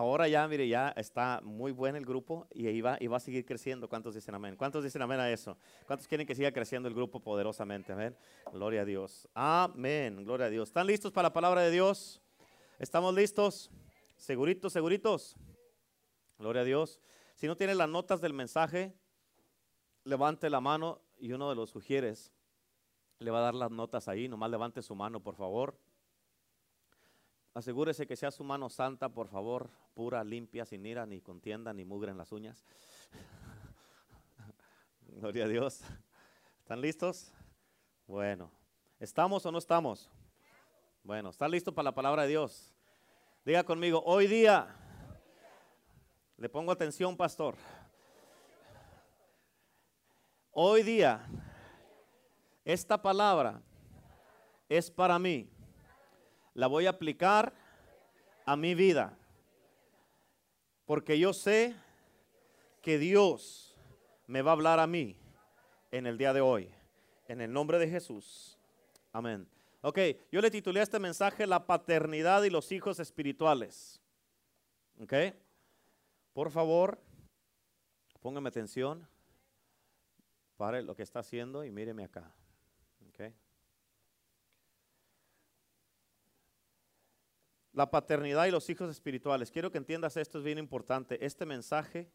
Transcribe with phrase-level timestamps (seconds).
[0.00, 3.88] ahora ya, mire, ya está muy bueno el grupo y iba, va a seguir creciendo.
[3.88, 4.56] ¿Cuántos dicen amén?
[4.56, 5.58] ¿Cuántos dicen amén a eso?
[5.86, 7.92] ¿Cuántos quieren que siga creciendo el grupo poderosamente?
[7.92, 8.16] Amén.
[8.52, 9.28] Gloria a Dios.
[9.34, 10.24] Amén.
[10.24, 10.70] Gloria a Dios.
[10.70, 12.20] ¿Están listos para la palabra de Dios?
[12.78, 13.70] ¿Estamos listos?
[14.16, 15.36] ¿Seguritos, seguritos?
[16.38, 17.00] Gloria a Dios.
[17.34, 18.94] Si no tiene las notas del mensaje,
[20.04, 22.32] levante la mano y uno de los sugieres
[23.18, 24.28] le va a dar las notas ahí.
[24.28, 25.78] Nomás levante su mano, por favor.
[27.52, 31.84] Asegúrese que sea su mano santa, por favor, pura, limpia, sin ira, ni contienda, ni
[31.84, 32.64] mugre en las uñas.
[35.08, 35.80] Gloria a Dios.
[36.60, 37.32] ¿Están listos?
[38.06, 38.52] Bueno,
[39.00, 40.08] ¿estamos o no estamos?
[41.02, 42.72] Bueno, ¿están listos para la palabra de Dios?
[43.44, 44.76] Diga conmigo, hoy día,
[46.36, 47.56] le pongo atención, pastor.
[50.52, 51.26] Hoy día,
[52.64, 53.60] esta palabra
[54.68, 55.50] es para mí
[56.60, 57.54] la voy a aplicar
[58.44, 59.16] a mi vida.
[60.84, 61.74] Porque yo sé
[62.82, 63.74] que Dios
[64.26, 65.16] me va a hablar a mí
[65.90, 66.70] en el día de hoy.
[67.28, 68.58] En el nombre de Jesús.
[69.10, 69.48] Amén.
[69.80, 69.98] Ok,
[70.30, 73.98] yo le titulé a este mensaje La paternidad y los hijos espirituales.
[75.00, 75.14] Ok,
[76.34, 77.00] por favor,
[78.20, 79.08] póngame atención.
[80.58, 82.30] Pare lo que está haciendo y míreme acá.
[83.08, 83.32] Okay.
[87.80, 89.50] La paternidad y los hijos espirituales.
[89.50, 91.24] Quiero que entiendas esto, es bien importante.
[91.24, 92.10] Este mensaje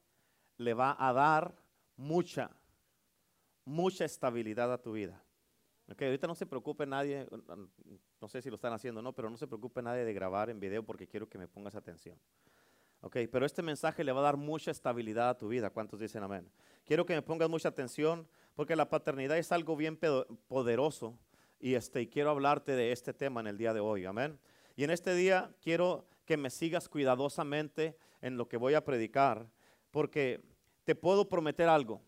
[0.58, 1.56] le va a dar
[1.98, 2.52] mucha,
[3.64, 5.24] mucha estabilidad a tu vida.
[5.92, 7.28] Okay, ahorita no se preocupe nadie,
[8.22, 10.52] no sé si lo están haciendo o no, pero no se preocupe nadie de grabar
[10.52, 12.16] en video porque quiero que me pongas atención.
[13.02, 15.72] Ok, pero este mensaje le va a dar mucha estabilidad a tu vida.
[15.72, 16.48] ¿Cuántos dicen amén?
[16.84, 19.98] Quiero que me pongas mucha atención porque la paternidad es algo bien
[20.48, 21.18] poderoso
[21.60, 24.06] y, este, y quiero hablarte de este tema en el día de hoy.
[24.06, 24.40] Amén.
[24.76, 29.48] Y en este día quiero que me sigas cuidadosamente en lo que voy a predicar,
[29.92, 30.42] porque
[30.84, 32.02] te puedo prometer algo.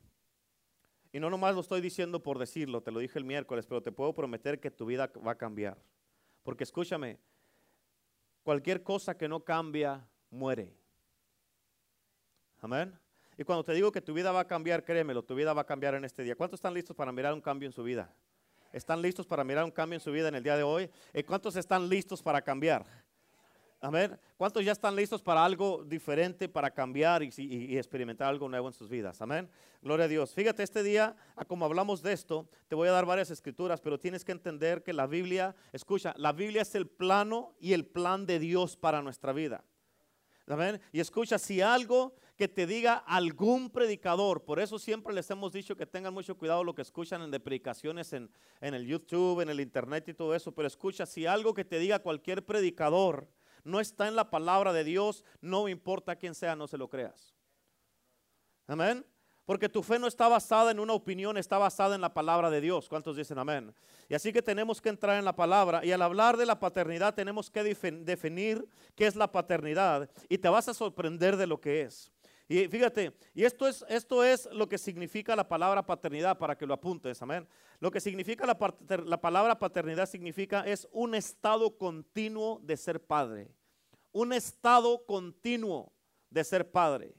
[1.12, 3.92] Y no nomás lo estoy diciendo por decirlo, te lo dije el miércoles, pero te
[3.92, 5.77] puedo prometer que tu vida va a cambiar.
[6.44, 7.17] Porque escúchame,
[8.44, 10.73] cualquier cosa que no cambia, muere.
[12.60, 12.98] Amén.
[13.38, 15.66] Y cuando te digo que tu vida va a cambiar, créemelo, tu vida va a
[15.66, 16.36] cambiar en este día.
[16.36, 18.14] ¿Cuántos están listos para mirar un cambio en su vida?
[18.77, 20.88] ¿Están listos para mirar un cambio en su vida en el día de hoy?
[21.11, 22.86] ¿Y cuántos están listos para cambiar?
[23.82, 24.20] Amén.
[24.38, 28.88] ¿Cuántos ya están listos para algo diferente, para cambiar y, experimentar algo nuevo en sus
[28.88, 29.20] vidas?
[29.20, 29.49] Amén.
[29.82, 30.32] Gloria a Dios.
[30.32, 31.15] Fíjate, este día,
[31.48, 34.94] como hablamos de esto, te voy a dar varias escrituras, pero tienes que entender que
[34.94, 39.33] la Biblia, escucha, la Biblia es el plano y el plan de Dios para nuestra
[39.33, 39.64] vida.
[40.45, 40.80] Amén.
[40.92, 44.43] Y escucha, si algo que te diga algún predicador.
[44.43, 47.39] Por eso siempre les hemos dicho que tengan mucho cuidado lo que escuchan en de
[47.39, 48.30] predicaciones en,
[48.61, 50.53] en el YouTube, en el Internet y todo eso.
[50.53, 53.27] Pero escucha, si algo que te diga cualquier predicador
[53.64, 57.36] no está en la palabra de Dios, no importa quién sea, no se lo creas.
[58.67, 59.03] Amén.
[59.47, 62.59] Porque tu fe no está basada en una opinión, está basada en la palabra de
[62.59, 62.89] Dios.
[62.89, 63.73] ¿Cuántos dicen amén?
[64.09, 65.86] Y así que tenemos que entrar en la palabra.
[65.86, 70.09] Y al hablar de la paternidad tenemos que definir qué es la paternidad.
[70.27, 72.11] Y te vas a sorprender de lo que es.
[72.49, 76.65] Y fíjate, y esto es, esto es lo que significa la palabra paternidad, para que
[76.65, 77.45] lo apuntes, amén.
[77.80, 78.58] Lo que significa la,
[79.05, 83.52] la palabra paternidad significa es un estado continuo de ser padre.
[84.13, 85.91] Un estado continuo
[86.30, 87.13] de ser padre.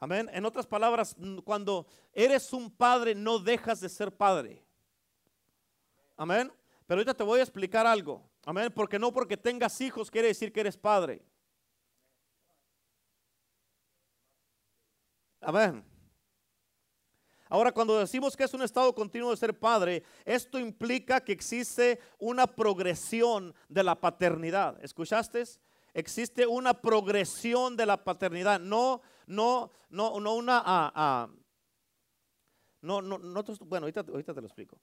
[0.00, 0.28] Amén.
[0.32, 4.64] En otras palabras, cuando eres un padre, no dejas de ser padre.
[6.16, 6.50] Amén.
[6.86, 8.28] Pero ahorita te voy a explicar algo.
[8.44, 8.72] Amén.
[8.74, 11.22] Porque no porque tengas hijos quiere decir que eres padre.
[15.42, 15.84] Amén.
[17.48, 22.00] Ahora, cuando decimos que es un estado continuo de ser padre, esto implica que existe
[22.18, 24.82] una progresión de la paternidad.
[24.82, 25.44] ¿Escuchaste?
[25.92, 31.28] Existe una progresión de la paternidad, no, no, no, no una, ah, ah,
[32.80, 34.80] no, no, no, bueno, ahorita, ahorita te lo explico.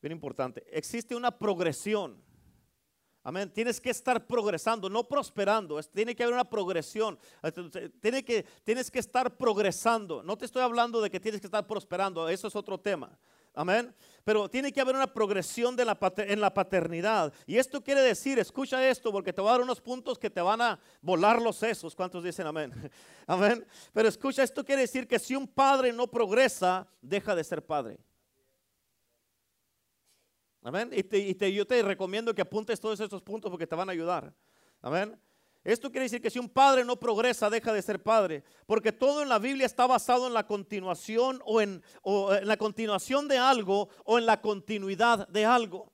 [0.00, 0.64] Bien importante.
[0.70, 2.23] Existe una progresión.
[3.26, 3.50] Amén.
[3.50, 5.82] Tienes que estar progresando, no prosperando.
[5.84, 7.18] Tiene que haber una progresión.
[7.42, 10.22] Que, tienes que estar progresando.
[10.22, 12.28] No te estoy hablando de que tienes que estar prosperando.
[12.28, 13.18] Eso es otro tema.
[13.54, 13.94] Amén.
[14.24, 17.32] Pero tiene que haber una progresión de la, en la paternidad.
[17.46, 20.42] Y esto quiere decir, escucha esto, porque te voy a dar unos puntos que te
[20.42, 21.94] van a volar los sesos.
[21.94, 22.72] ¿Cuántos dicen amén?
[23.26, 23.66] Amén.
[23.94, 27.98] Pero escucha, esto quiere decir que si un padre no progresa, deja de ser padre.
[30.64, 30.90] Amén.
[30.92, 34.34] Y, yo te recomiendo que apuntes todos estos puntos porque te van a ayudar.
[34.80, 35.20] Amén.
[35.62, 38.42] Esto quiere decir que si un padre no progresa, deja de ser padre.
[38.64, 43.28] Porque todo en la Biblia está basado en la continuación o en, en la continuación
[43.28, 45.92] de algo o en la continuidad de algo.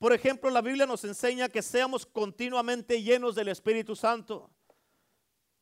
[0.00, 4.50] Por ejemplo, la Biblia nos enseña que seamos continuamente llenos del Espíritu Santo.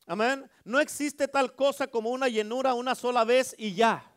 [0.06, 0.50] Amén.
[0.64, 4.15] No existe tal cosa como una llenura una sola vez y ya.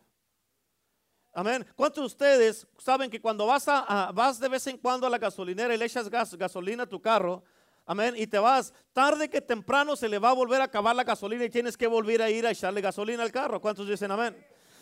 [1.32, 1.64] Amén.
[1.76, 5.18] ¿Cuántos de ustedes saben que cuando vas, a, vas de vez en cuando a la
[5.18, 7.44] gasolinera y le echas gas, gasolina a tu carro,
[7.86, 11.04] amén, y te vas, tarde que temprano se le va a volver a acabar la
[11.04, 13.60] gasolina y tienes que volver a ir a echarle gasolina al carro?
[13.60, 14.36] ¿Cuántos dicen amén?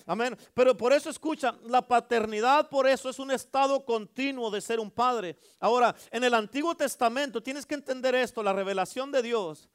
[0.06, 0.38] Amén.
[0.54, 4.90] Pero por eso escucha, la paternidad por eso es un estado continuo de ser un
[4.90, 5.36] padre.
[5.60, 9.68] Ahora, en el Antiguo Testamento tienes que entender esto, la revelación de Dios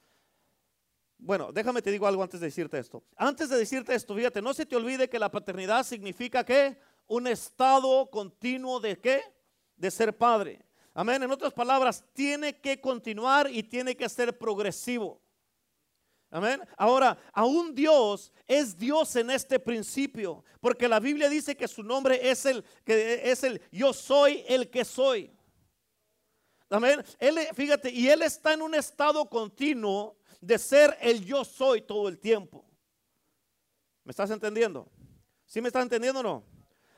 [1.23, 3.01] bueno, déjame te digo algo antes de decirte esto.
[3.15, 6.77] Antes de decirte esto, fíjate, no se te olvide que la paternidad significa que
[7.07, 9.21] un estado continuo de qué?
[9.77, 10.59] De ser padre.
[10.93, 11.23] Amén.
[11.23, 15.21] En otras palabras, tiene que continuar y tiene que ser progresivo.
[16.29, 16.61] Amén.
[16.77, 22.29] Ahora, aún Dios es Dios en este principio, porque la Biblia dice que su nombre
[22.29, 25.31] es el que es el yo soy el que soy.
[26.69, 27.03] Amén.
[27.19, 32.09] Él, fíjate, y él está en un estado continuo de ser el yo soy todo
[32.09, 32.65] el tiempo.
[34.03, 34.91] ¿Me estás entendiendo?
[35.45, 36.43] ¿Sí me estás entendiendo o no?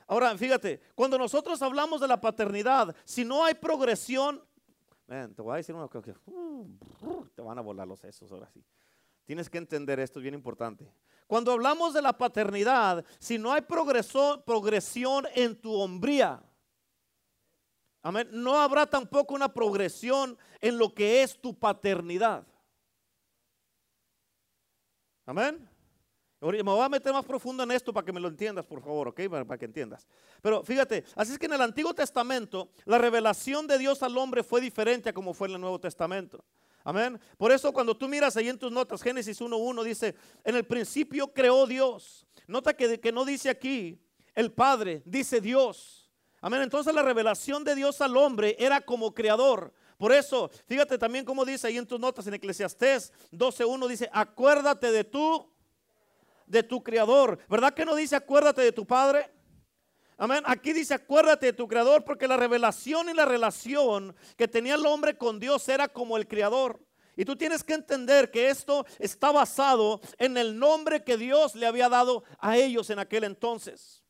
[0.08, 4.42] Ahora, fíjate, cuando nosotros hablamos de la paternidad, si no hay progresión,
[5.06, 8.48] te voy a decir una cosa que uh, te van a volar los sesos ahora
[8.50, 8.64] sí.
[9.24, 10.88] Tienes que entender esto, es bien importante.
[11.28, 16.42] Cuando hablamos de la paternidad, si no hay progresión en tu hombría,
[18.30, 22.46] no habrá tampoco una progresión en lo que es tu paternidad.
[25.26, 25.68] Amén.
[26.40, 29.08] Me voy a meter más profundo en esto para que me lo entiendas, por favor,
[29.08, 29.22] ¿ok?
[29.28, 30.06] Para, que entiendas.
[30.40, 34.44] Pero fíjate, así es que en el Antiguo Testamento la revelación de Dios al hombre
[34.44, 36.44] fue diferente a como fue en el Nuevo Testamento.
[36.84, 37.18] Amén.
[37.36, 40.14] Por eso cuando tú miras ahí en tus notas, Génesis 1.1 dice,
[40.44, 42.26] en el principio creó Dios.
[42.46, 43.98] Nota que, que no dice aquí
[44.34, 46.12] el Padre, dice Dios.
[46.40, 46.62] Amén.
[46.62, 49.72] Entonces la revelación de Dios al hombre era como creador.
[49.98, 54.90] Por eso, fíjate también cómo dice ahí en tus notas en Eclesiastés 12.1 dice, acuérdate
[54.90, 55.50] de tú,
[56.46, 57.38] de tu creador.
[57.48, 59.30] ¿Verdad que no dice acuérdate de tu padre?
[60.18, 60.42] Amén.
[60.46, 64.86] Aquí dice acuérdate de tu creador porque la revelación y la relación que tenía el
[64.86, 66.80] hombre con Dios era como el creador.
[67.16, 71.66] Y tú tienes que entender que esto está basado en el nombre que Dios le
[71.66, 74.02] había dado a ellos en aquel entonces.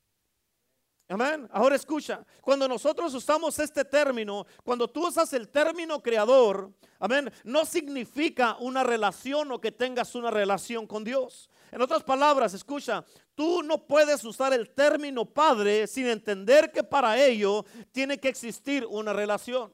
[1.08, 1.49] Amén.
[1.53, 7.64] Ahora escucha, cuando nosotros usamos este término, cuando tú usas el término creador, amén, no
[7.64, 11.49] significa una relación o que tengas una relación con Dios.
[11.70, 13.05] En otras palabras, escucha,
[13.37, 18.85] tú no puedes usar el término padre sin entender que para ello tiene que existir
[18.85, 19.73] una relación.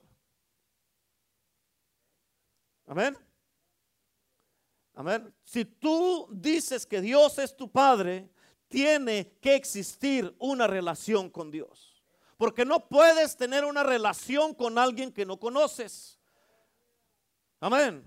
[2.87, 3.17] Amén.
[4.94, 5.35] Amén.
[5.44, 8.28] Si tú dices que Dios es tu padre,
[8.72, 12.02] tiene que existir una relación con Dios.
[12.38, 16.19] Porque no puedes tener una relación con alguien que no conoces.
[17.60, 18.02] Amén.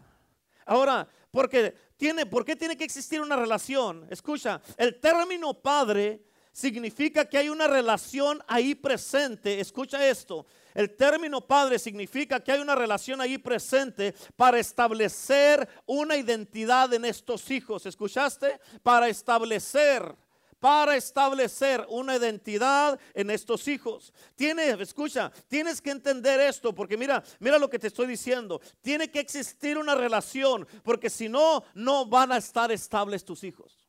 [0.66, 4.08] Ahora, porque tiene, ¿por qué tiene que existir una relación?
[4.10, 9.60] Escucha, el término padre significa que hay una relación ahí presente.
[9.60, 10.48] Escucha esto.
[10.74, 17.06] El término padre significa que hay una relación ahí presente para establecer una identidad en
[17.06, 17.86] estos hijos.
[17.86, 18.60] ¿Escuchaste?
[18.82, 20.16] Para establecer
[20.60, 24.14] para establecer una identidad en estos hijos.
[24.36, 28.62] Tienes, escucha, tienes que entender esto porque mira, mira lo que te estoy diciendo.
[28.82, 33.86] Tiene que existir una relación porque si no, no van a estar estables tus hijos.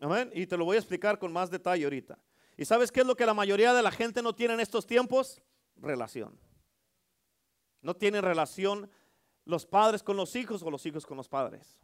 [0.00, 0.30] Amén.
[0.34, 2.18] Y te lo voy a explicar con más detalle ahorita.
[2.56, 4.86] ¿Y sabes qué es lo que la mayoría de la gente no tiene en estos
[4.86, 5.42] tiempos?
[5.76, 6.38] Relación.
[7.82, 8.90] No tienen relación
[9.44, 11.78] los padres con los hijos o los hijos con los padres.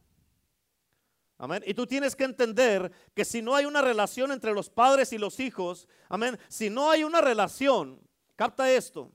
[1.38, 1.62] Amén.
[1.66, 5.19] Y tú tienes que entender que si no hay una relación entre los padres y
[5.19, 8.00] los hijos, amén, si no hay una relación,
[8.37, 9.12] capta esto.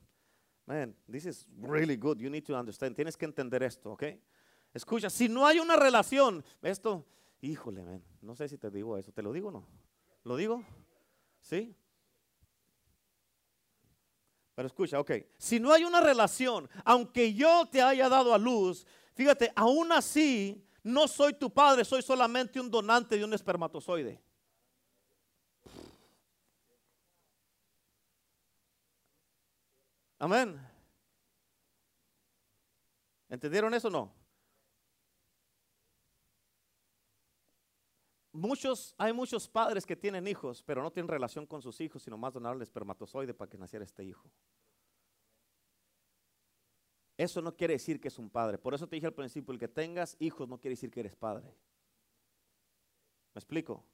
[0.66, 2.18] Man, this is really good.
[2.18, 2.94] You need to understand.
[2.94, 4.04] Tienes que entender esto, ¿ok?
[4.72, 7.04] Escucha, si no hay una relación, esto,
[7.40, 9.12] híjole, man, no sé si te digo eso.
[9.12, 9.66] ¿Te lo digo o no?
[10.22, 10.64] ¿Lo digo?
[11.40, 11.74] ¿Sí?
[14.54, 15.10] Pero escucha, ok.
[15.38, 20.64] Si no hay una relación, aunque yo te haya dado a luz, fíjate, aún así
[20.82, 24.20] no soy tu padre, soy solamente un donante de un espermatozoide.
[30.18, 30.60] Amén.
[33.28, 34.14] ¿Entendieron eso o no?
[38.32, 42.16] Muchos, hay muchos padres que tienen hijos, pero no tienen relación con sus hijos, sino
[42.16, 44.30] más donaron el espermatozoide para que naciera este hijo.
[47.22, 48.58] Eso no quiere decir que es un padre.
[48.58, 51.14] Por eso te dije al principio, el que tengas hijos no quiere decir que eres
[51.14, 51.54] padre.
[53.32, 53.84] ¿Me explico?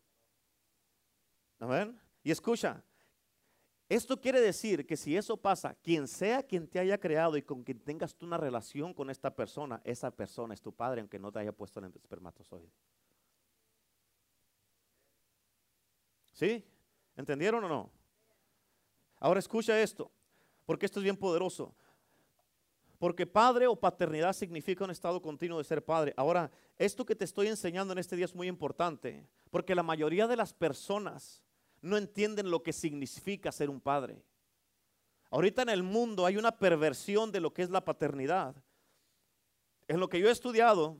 [1.58, 2.00] Amén.
[2.22, 2.82] Y escucha,
[3.86, 7.62] Esto quiere decir que si eso pasa, quien sea quien te haya creado y con
[7.62, 11.30] quien tengas tú una relación con esta persona, esa persona es tu padre, aunque no
[11.30, 12.72] te haya puesto el espermatozoide.
[16.32, 16.64] ¿Sí?
[17.14, 17.90] ¿Entendieron o no?
[19.16, 20.10] Ahora escucha esto,
[20.64, 21.74] porque esto es bien poderoso.
[22.98, 26.12] Porque padre o paternidad significa un estado continuo de ser padre.
[26.16, 30.26] Ahora, esto que te estoy enseñando en este día es muy importante, porque la mayoría
[30.26, 31.42] de las personas
[31.80, 34.20] no entienden lo que significa ser un padre.
[35.30, 38.56] Ahorita en el mundo hay una perversión de lo que es la paternidad.
[39.86, 40.98] En lo que yo he estudiado,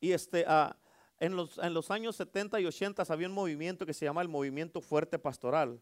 [0.00, 0.76] y este, ah,
[1.18, 4.28] en, los, en los años 70 y 80 había un movimiento que se llama el
[4.28, 5.80] movimiento fuerte pastoral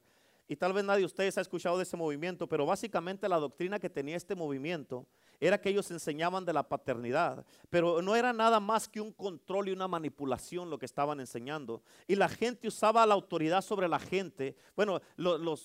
[0.49, 3.78] y tal vez nadie de ustedes ha escuchado de ese movimiento, pero básicamente la doctrina
[3.78, 5.07] que tenía este movimiento
[5.38, 9.69] era que ellos enseñaban de la paternidad, pero no era nada más que un control
[9.69, 11.83] y una manipulación lo que estaban enseñando.
[12.07, 14.57] Y la gente usaba la autoridad sobre la gente.
[14.75, 15.00] Bueno,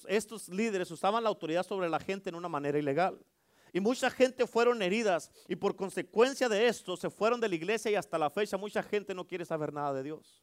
[0.07, 3.17] estos líderes usaban la autoridad sobre la gente en una manera ilegal.
[3.71, 7.89] Y mucha gente fueron heridas y por consecuencia de esto se fueron de la iglesia
[7.89, 10.42] y hasta la fecha mucha gente no quiere saber nada de Dios.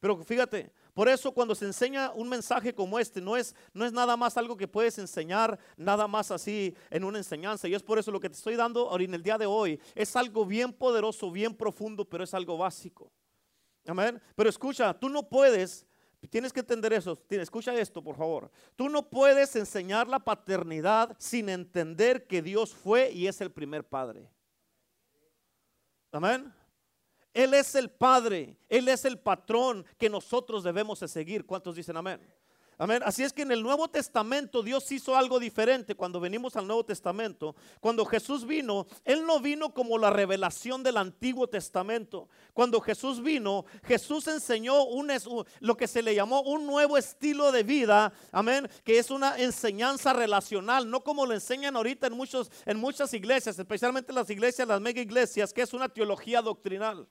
[0.00, 3.92] Pero fíjate, por eso cuando se enseña un mensaje como este, no es, no es
[3.92, 7.68] nada más algo que puedes enseñar, nada más así en una enseñanza.
[7.68, 9.80] Y es por eso lo que te estoy dando ahora en el día de hoy
[9.94, 13.10] es algo bien poderoso, bien profundo, pero es algo básico.
[13.86, 14.20] Amén.
[14.34, 15.86] Pero escucha, tú no puedes,
[16.28, 17.18] tienes que entender eso.
[17.28, 18.50] Escucha esto, por favor.
[18.74, 23.84] Tú no puedes enseñar la paternidad sin entender que Dios fue y es el primer
[23.84, 24.28] padre.
[26.10, 26.52] Amén.
[27.36, 31.44] Él es el Padre, Él es el patrón que nosotros debemos de seguir.
[31.44, 32.18] ¿Cuántos dicen amén?
[32.78, 33.02] Amén.
[33.04, 36.84] Así es que en el Nuevo Testamento Dios hizo algo diferente cuando venimos al Nuevo
[36.84, 37.54] Testamento.
[37.80, 42.30] Cuando Jesús vino, Él no vino como la revelación del Antiguo Testamento.
[42.54, 45.12] Cuando Jesús vino, Jesús enseñó un,
[45.60, 48.14] lo que se le llamó un nuevo estilo de vida.
[48.32, 48.66] Amén.
[48.82, 53.58] Que es una enseñanza relacional, no como lo enseñan ahorita en, muchos, en muchas iglesias,
[53.58, 57.06] especialmente las iglesias, las mega iglesias, que es una teología doctrinal.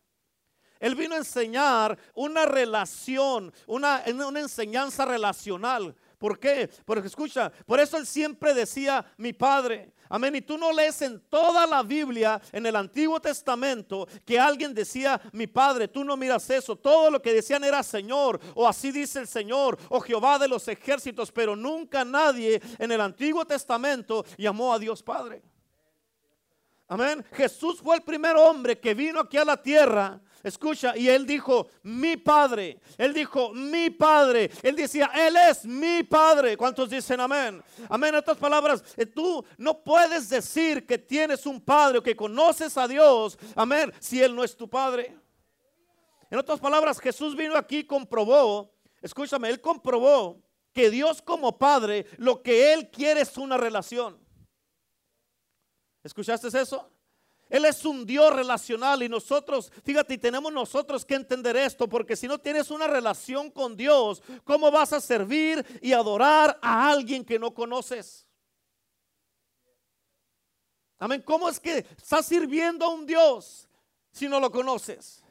[0.79, 5.95] Él vino a enseñar una relación, una, una enseñanza relacional.
[6.17, 6.69] ¿Por qué?
[6.85, 9.93] Porque escucha, por eso él siempre decía mi padre.
[10.09, 10.35] Amén.
[10.35, 15.19] Y tú no lees en toda la Biblia, en el Antiguo Testamento, que alguien decía
[15.33, 15.87] mi padre.
[15.87, 16.75] Tú no miras eso.
[16.75, 20.67] Todo lo que decían era Señor, o así dice el Señor, o Jehová de los
[20.67, 21.31] ejércitos.
[21.31, 25.41] Pero nunca nadie en el Antiguo Testamento llamó a Dios Padre.
[26.87, 27.25] Amén.
[27.33, 31.69] Jesús fue el primer hombre que vino aquí a la tierra Escucha, y él dijo,
[31.81, 32.79] mi padre.
[32.99, 34.51] Él dijo, mi padre.
[34.61, 36.55] Él decía, él es mi padre.
[36.55, 37.63] ¿Cuántos dicen amén?
[37.89, 38.09] Amén.
[38.09, 42.77] En otras palabras, eh, tú no puedes decir que tienes un padre o que conoces
[42.77, 43.39] a Dios.
[43.55, 43.91] Amén.
[43.99, 45.17] Si él no es tu padre.
[46.29, 48.71] En otras palabras, Jesús vino aquí y comprobó,
[49.01, 54.15] escúchame, él comprobó que Dios como padre, lo que él quiere es una relación.
[56.03, 56.87] ¿Escuchaste eso?
[57.49, 62.27] Él es un Dios relacional y nosotros, fíjate, tenemos nosotros que entender esto, porque si
[62.27, 67.37] no tienes una relación con Dios, ¿cómo vas a servir y adorar a alguien que
[67.37, 68.25] no conoces?
[70.97, 71.21] Amén.
[71.23, 73.67] ¿Cómo es que estás sirviendo a un Dios
[74.11, 75.23] si no lo conoces?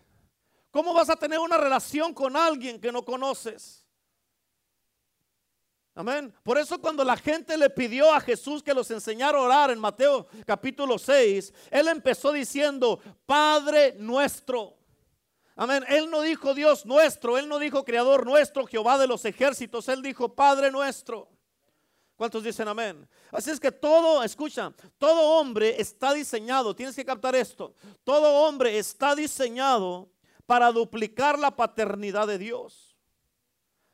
[0.71, 3.84] ¿Cómo vas a tener una relación con alguien que no conoces?
[5.97, 6.35] Amén.
[6.43, 9.79] Por eso cuando la gente le pidió a Jesús que los enseñara a orar en
[9.79, 14.77] Mateo capítulo 6, él empezó diciendo, Padre nuestro.
[15.55, 15.85] Amén.
[15.89, 20.03] Él no dijo Dios nuestro, él no dijo Creador nuestro, Jehová de los ejércitos, él
[20.03, 21.29] dijo Padre nuestro.
[22.17, 23.09] ¿Cuántos dicen amén?
[23.31, 28.79] Así es que todo, escucha, todo hombre está diseñado, tienes que captar esto, todo hombre
[28.79, 30.09] está diseñado
[30.47, 32.94] para duplicar la paternidad de Dios.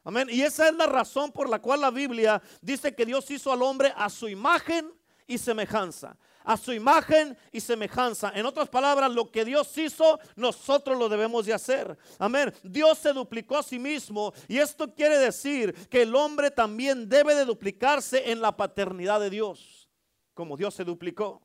[0.02, 0.28] Amén.
[0.30, 3.62] Y esa es la razón por la cual la Biblia dice que Dios hizo al
[3.62, 4.92] hombre a su imagen
[5.26, 6.16] y semejanza.
[6.42, 8.32] A su imagen y semejanza.
[8.34, 11.96] En otras palabras, lo que Dios hizo, nosotros lo debemos de hacer.
[12.18, 12.52] Amén.
[12.62, 14.32] Dios se duplicó a sí mismo.
[14.48, 19.28] Y esto quiere decir que el hombre también debe de duplicarse en la paternidad de
[19.28, 19.88] Dios.
[20.32, 21.42] Como Dios se duplicó.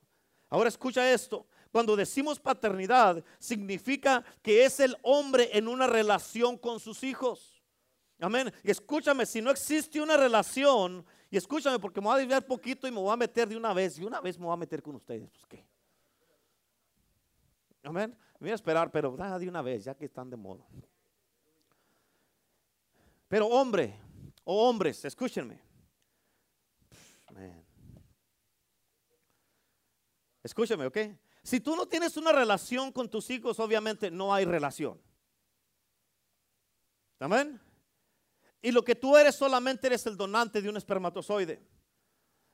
[0.50, 1.46] Ahora escucha esto.
[1.72, 7.55] Cuando decimos paternidad, significa que es el hombre en una relación con sus hijos.
[8.20, 8.52] Amén.
[8.64, 12.88] Y escúchame, si no existe una relación, y escúchame porque me voy a desviar poquito
[12.88, 14.82] y me voy a meter de una vez, y una vez me voy a meter
[14.82, 15.66] con ustedes, pues qué.
[17.84, 18.18] Amén.
[18.40, 20.66] Me voy a esperar, pero ah, de una vez, ya que están de modo.
[23.28, 24.00] Pero hombre,
[24.44, 25.60] o hombres, escúchenme.
[27.28, 27.66] Amén.
[30.42, 30.98] Escúchame, ¿ok?
[31.44, 35.02] Si tú no tienes una relación con tus hijos, obviamente no hay relación.
[37.20, 37.60] Amén.
[38.66, 41.62] Y lo que tú eres solamente eres el donante de un espermatozoide.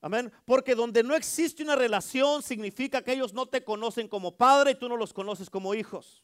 [0.01, 0.30] Amén.
[0.44, 4.75] Porque donde no existe una relación significa que ellos no te conocen como padre y
[4.75, 6.22] tú no los conoces como hijos.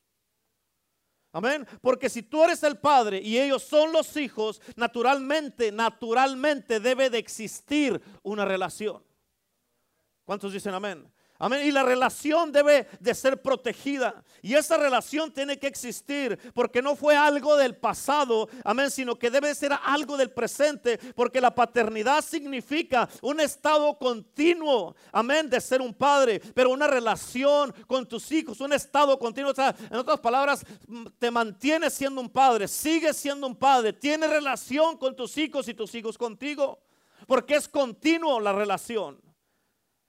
[1.32, 1.66] Amén.
[1.80, 7.20] Porque si tú eres el padre y ellos son los hijos, naturalmente, naturalmente debe de
[7.20, 9.02] existir una relación.
[10.26, 11.10] ¿Cuántos dicen amén?
[11.40, 11.68] Amén.
[11.68, 14.24] Y la relación debe de ser protegida.
[14.42, 19.30] Y esa relación tiene que existir porque no fue algo del pasado, amén, sino que
[19.30, 20.98] debe ser algo del presente.
[21.16, 27.74] Porque la paternidad significa un estado continuo, amén, de ser un padre, pero una relación
[27.86, 29.54] con tus hijos, un estado continuo.
[29.58, 30.66] En otras palabras,
[31.20, 35.74] te mantienes siendo un padre, sigues siendo un padre, tienes relación con tus hijos y
[35.74, 36.80] tus hijos contigo.
[37.28, 39.27] Porque es continuo la relación.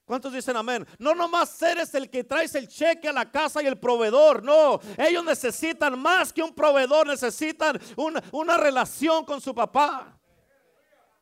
[0.09, 0.87] ¿Cuántos dicen amén?
[0.99, 4.43] No nomás eres el que traes el cheque a la casa y el proveedor.
[4.43, 10.19] No, ellos necesitan más que un proveedor, necesitan una, una relación con su papá.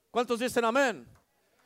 [0.08, 1.04] ¿Cuántos dicen amén?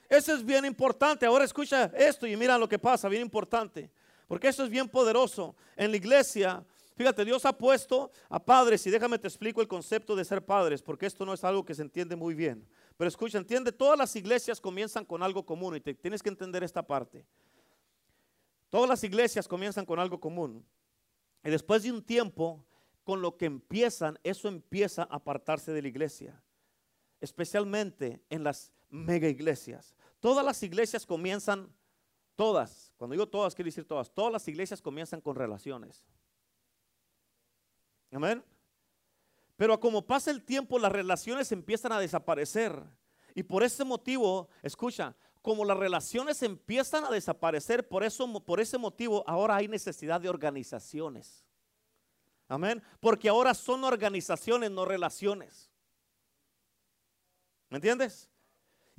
[0.08, 1.26] Eso es bien importante.
[1.26, 3.90] Ahora escucha esto y mira lo que pasa, bien importante.
[4.26, 5.54] Porque eso es bien poderoso.
[5.76, 6.64] En la iglesia,
[6.96, 10.80] fíjate, Dios ha puesto a padres y déjame te explico el concepto de ser padres,
[10.80, 12.66] porque esto no es algo que se entiende muy bien.
[13.00, 16.62] Pero escucha, entiende, todas las iglesias comienzan con algo común y te, tienes que entender
[16.62, 17.24] esta parte.
[18.68, 20.62] Todas las iglesias comienzan con algo común.
[21.42, 22.62] Y después de un tiempo,
[23.02, 26.42] con lo que empiezan, eso empieza a apartarse de la iglesia.
[27.22, 29.96] Especialmente en las mega iglesias.
[30.20, 31.74] Todas las iglesias comienzan,
[32.36, 36.04] todas, cuando digo todas, quiero decir todas, todas las iglesias comienzan con relaciones.
[38.12, 38.44] Amén.
[39.60, 42.82] Pero como pasa el tiempo, las relaciones empiezan a desaparecer.
[43.34, 48.78] Y por ese motivo, escucha, como las relaciones empiezan a desaparecer, por, eso, por ese
[48.78, 51.44] motivo ahora hay necesidad de organizaciones.
[52.48, 52.82] Amén.
[53.00, 55.70] Porque ahora son organizaciones, no relaciones.
[57.68, 58.29] ¿Me entiendes?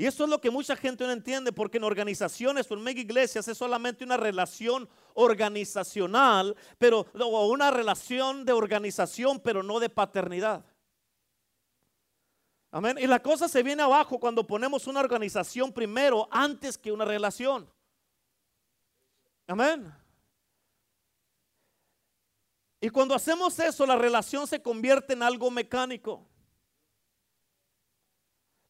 [0.02, 3.00] Y eso es lo que mucha gente no entiende, porque en organizaciones o en mega
[3.00, 9.92] iglesias es solamente una relación organizacional, pero o una relación de organización, pero no de
[9.92, 10.66] paternidad.
[12.72, 12.98] Amén.
[13.00, 17.72] Y la cosa se viene abajo cuando ponemos una organización primero antes que una relación.
[19.46, 19.94] Amén.
[22.80, 26.31] Y cuando hacemos eso, la relación se convierte en algo mecánico.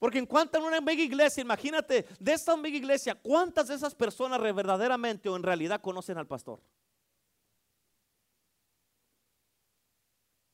[0.01, 3.93] Porque en cuanto a una mega iglesia, imagínate, de esta mega iglesia, ¿cuántas de esas
[3.93, 6.59] personas verdaderamente o en realidad conocen al pastor?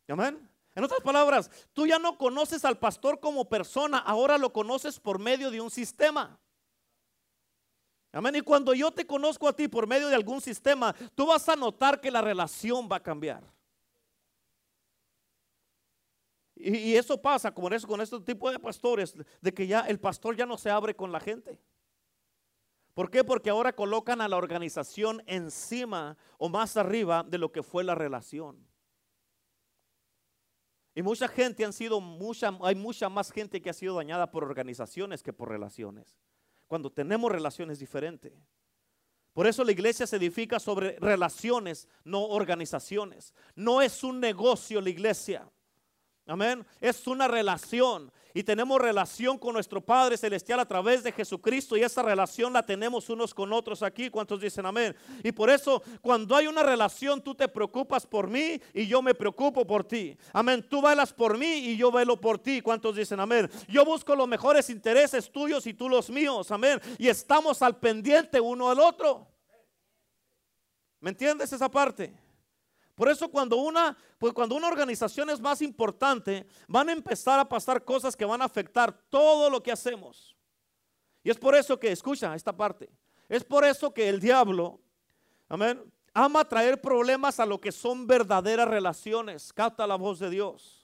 [0.09, 0.51] Amén.
[0.75, 5.17] En otras palabras, tú ya no conoces al pastor como persona, ahora lo conoces por
[5.17, 6.37] medio de un sistema.
[8.11, 8.35] Amén.
[8.35, 11.55] Y cuando yo te conozco a ti por medio de algún sistema, tú vas a
[11.55, 13.45] notar que la relación va a cambiar.
[16.59, 20.35] Y, eso pasa como eso, con este tipo de pastores, de que ya el pastor
[20.35, 21.59] ya no se abre con la gente.
[22.93, 23.23] ¿Por qué?
[23.23, 27.93] Porque ahora colocan a la organización encima o más arriba de lo que fue la
[27.93, 28.65] relación.
[30.95, 34.43] Y mucha gente han sido, mucha, hay mucha más gente que ha sido dañada por
[34.43, 36.17] organizaciones que por relaciones.
[36.65, 38.33] Cuando tenemos relaciones diferentes.
[39.31, 43.35] Por eso la iglesia se edifica sobre relaciones, no organizaciones.
[43.53, 45.47] No es un negocio la iglesia.
[46.27, 46.65] Amén.
[46.81, 48.11] Es una relación.
[48.33, 51.75] Y tenemos relación con nuestro Padre Celestial a través de Jesucristo.
[51.75, 54.11] Y esa relación la tenemos unos con otros aquí.
[54.11, 54.95] ¿Cuántos dicen amén?
[55.23, 59.15] Y por eso cuando hay una relación, tú te preocupas por mí y yo me
[59.15, 60.15] preocupo por ti.
[60.33, 60.63] Amén.
[60.69, 62.61] Tú velas por mí y yo velo por ti.
[62.61, 63.49] ¿Cuántos dicen amén?
[63.67, 66.51] Yo busco los mejores intereses tuyos y tú los míos.
[66.51, 66.79] Amén.
[66.99, 69.27] Y estamos al pendiente uno al otro.
[70.99, 72.26] ¿Me entiendes esa parte?
[72.97, 77.47] Por eso cuando una, pues cuando una organización es más importante, van a empezar a
[77.47, 80.35] pasar cosas que van a afectar todo lo que hacemos.
[81.23, 82.89] Y es por eso que, escucha esta parte,
[83.29, 84.79] es por eso que el diablo,
[85.47, 85.79] amén,
[86.11, 89.53] ama traer problemas a lo que son verdaderas relaciones.
[89.53, 90.76] Capta la voz de Dios.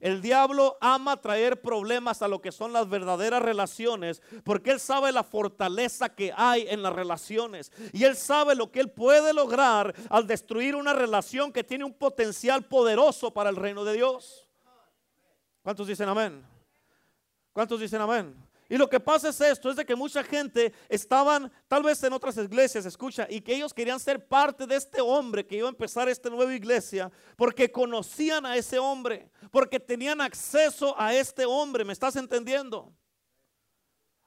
[0.00, 5.12] El diablo ama traer problemas a lo que son las verdaderas relaciones, porque él sabe
[5.12, 7.70] la fortaleza que hay en las relaciones.
[7.92, 11.92] Y él sabe lo que él puede lograr al destruir una relación que tiene un
[11.92, 14.48] potencial poderoso para el reino de Dios.
[15.62, 16.42] ¿Cuántos dicen amén?
[17.52, 18.49] ¿Cuántos dicen amén?
[18.70, 22.12] Y lo que pasa es esto, es de que mucha gente estaban tal vez en
[22.12, 25.70] otras iglesias, escucha, y que ellos querían ser parte de este hombre que iba a
[25.70, 31.84] empezar esta nueva iglesia, porque conocían a ese hombre, porque tenían acceso a este hombre,
[31.84, 32.94] ¿me estás entendiendo?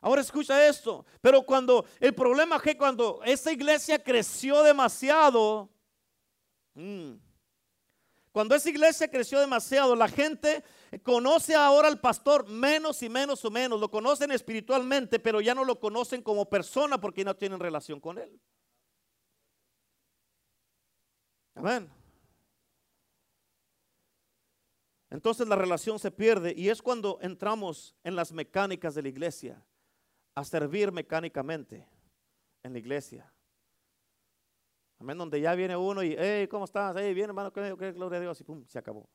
[0.02, 5.70] Ahora escucha esto, pero cuando el problema es que cuando esa iglesia creció demasiado,
[6.74, 7.14] mm,
[8.34, 10.64] Cuando esa iglesia creció demasiado, la gente
[11.04, 13.80] conoce ahora al pastor menos y menos o menos.
[13.80, 18.18] Lo conocen espiritualmente, pero ya no lo conocen como persona porque no tienen relación con
[18.18, 18.42] él.
[21.54, 21.88] Amén.
[25.12, 29.64] Entonces la relación se pierde y es cuando entramos en las mecánicas de la iglesia,
[30.34, 31.88] a servir mecánicamente
[32.64, 33.32] en la iglesia.
[35.04, 36.96] Amén, donde ya viene uno y, hey, ¿cómo estás?
[36.98, 39.10] Hey, viene hermano, que gloria a Dios y pum, se acabó.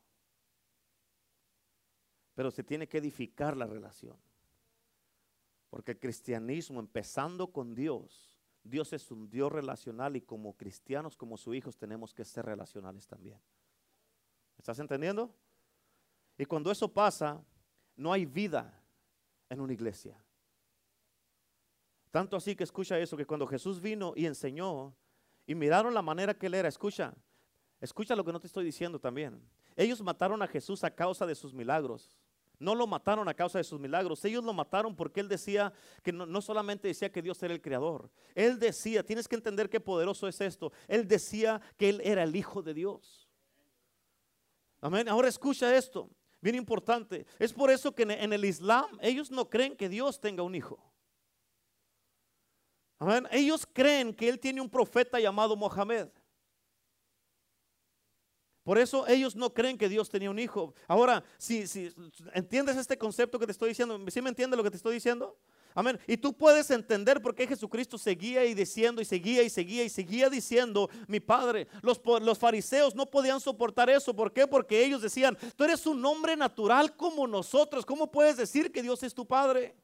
[2.34, 4.14] Pero se tiene que edificar la relación.
[5.70, 8.30] Porque el cristianismo, empezando con Dios,
[8.62, 13.06] Dios es un Dios relacional y como cristianos, como sus hijos, tenemos que ser relacionales
[13.06, 13.40] también.
[14.58, 15.34] ¿Estás entendiendo?
[16.36, 17.42] Y cuando eso pasa,
[17.96, 18.78] no hay vida
[19.48, 20.22] en una iglesia.
[22.10, 24.94] Tanto así que escucha eso, que cuando Jesús vino y enseñó
[25.48, 27.14] y miraron la manera que él era, escucha,
[27.80, 29.42] escucha lo que no te estoy diciendo también.
[29.74, 32.18] Ellos mataron a Jesús a causa de sus milagros.
[32.58, 34.22] No lo mataron a causa de sus milagros.
[34.26, 37.62] Ellos lo mataron porque él decía que no, no, solamente decía que Dios era el
[37.62, 38.10] creador.
[38.34, 40.70] Él decía, tienes que entender qué poderoso es esto.
[40.86, 43.26] Él decía que él era el Hijo de Dios.
[44.82, 45.08] Amén.
[45.08, 46.10] Ahora escucha esto.
[46.42, 47.24] Bien importante.
[47.38, 50.78] Es por eso que en el Islam ellos no creen que Dios tenga un hijo.
[52.98, 53.28] Amén.
[53.30, 56.08] Ellos creen que él tiene un profeta llamado Mohamed.
[58.68, 60.74] Por eso ellos no creen que Dios tenía un hijo.
[60.86, 61.90] Ahora, si, si
[62.34, 65.38] entiendes este concepto que te estoy diciendo, ¿sí me entiendes lo que te estoy diciendo?
[65.74, 65.98] Amén.
[66.06, 69.88] Y tú puedes entender por qué Jesucristo seguía y diciendo y seguía y seguía y
[69.88, 74.14] seguía diciendo, mi Padre, los, los fariseos no podían soportar eso.
[74.14, 74.46] ¿Por qué?
[74.46, 77.86] Porque ellos decían, tú eres un hombre natural como nosotros.
[77.86, 79.74] ¿Cómo puedes decir que Dios es tu Padre?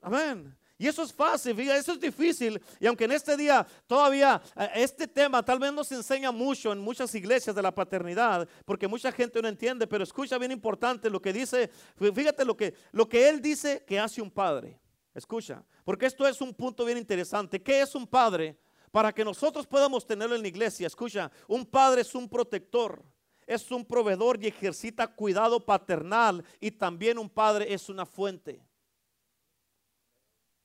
[0.00, 0.58] Amén.
[0.80, 2.62] Y eso es fácil, eso es difícil.
[2.78, 6.72] Y aunque en este día todavía eh, este tema tal vez no se enseña mucho
[6.72, 11.10] en muchas iglesias de la paternidad, porque mucha gente no entiende, pero escucha bien importante
[11.10, 11.68] lo que dice,
[12.14, 14.80] fíjate lo que, lo que él dice que hace un padre.
[15.12, 17.60] Escucha, porque esto es un punto bien interesante.
[17.60, 18.56] ¿Qué es un padre?
[18.92, 23.02] Para que nosotros podamos tenerlo en la iglesia, escucha, un padre es un protector,
[23.44, 28.62] es un proveedor y ejercita cuidado paternal y también un padre es una fuente.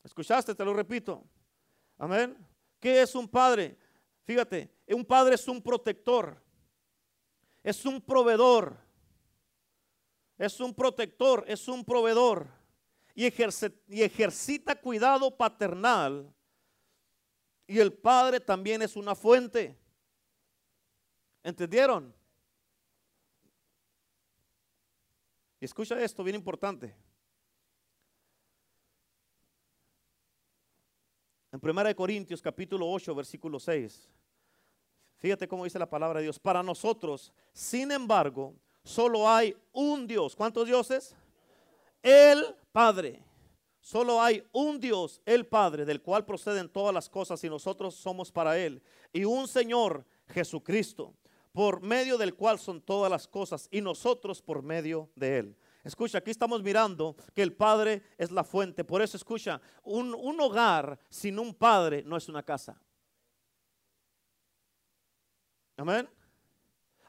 [0.03, 0.53] ¿Escuchaste?
[0.53, 1.23] Te lo repito.
[1.97, 2.37] Amén.
[2.79, 3.77] ¿Qué es un padre?
[4.23, 6.41] Fíjate, un padre es un protector.
[7.63, 8.77] Es un proveedor.
[10.37, 12.47] Es un protector, es un proveedor.
[13.15, 16.33] Y, y ejercita cuidado paternal.
[17.65, 19.77] Y el padre también es una fuente.
[21.43, 22.13] ¿Entendieron?
[25.59, 26.93] Y escucha esto, bien importante.
[31.53, 34.09] En 1 Corintios capítulo 8, versículo 6.
[35.17, 36.39] Fíjate cómo dice la palabra de Dios.
[36.39, 40.35] Para nosotros, sin embargo, solo hay un Dios.
[40.35, 41.15] ¿Cuántos dioses?
[42.01, 43.23] El Padre.
[43.79, 48.31] Solo hay un Dios, el Padre, del cual proceden todas las cosas y nosotros somos
[48.31, 48.81] para Él.
[49.11, 51.13] Y un Señor, Jesucristo,
[51.51, 55.55] por medio del cual son todas las cosas y nosotros por medio de Él.
[55.83, 58.85] Escucha, aquí estamos mirando que el Padre es la fuente.
[58.85, 62.81] Por eso escucha, un, hogar sin un Padre no es una casa.
[65.75, 66.09] Amén.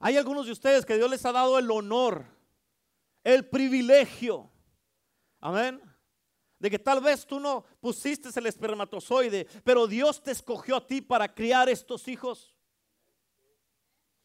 [0.00, 2.24] Hay algunos de ustedes que Dios les ha dado el honor,
[3.22, 4.50] el privilegio.
[5.40, 5.80] Amén.
[6.58, 11.00] De que tal vez tú no pusiste el espermatozoide, pero Dios te escogió a ti
[11.00, 12.52] para criar estos hijos.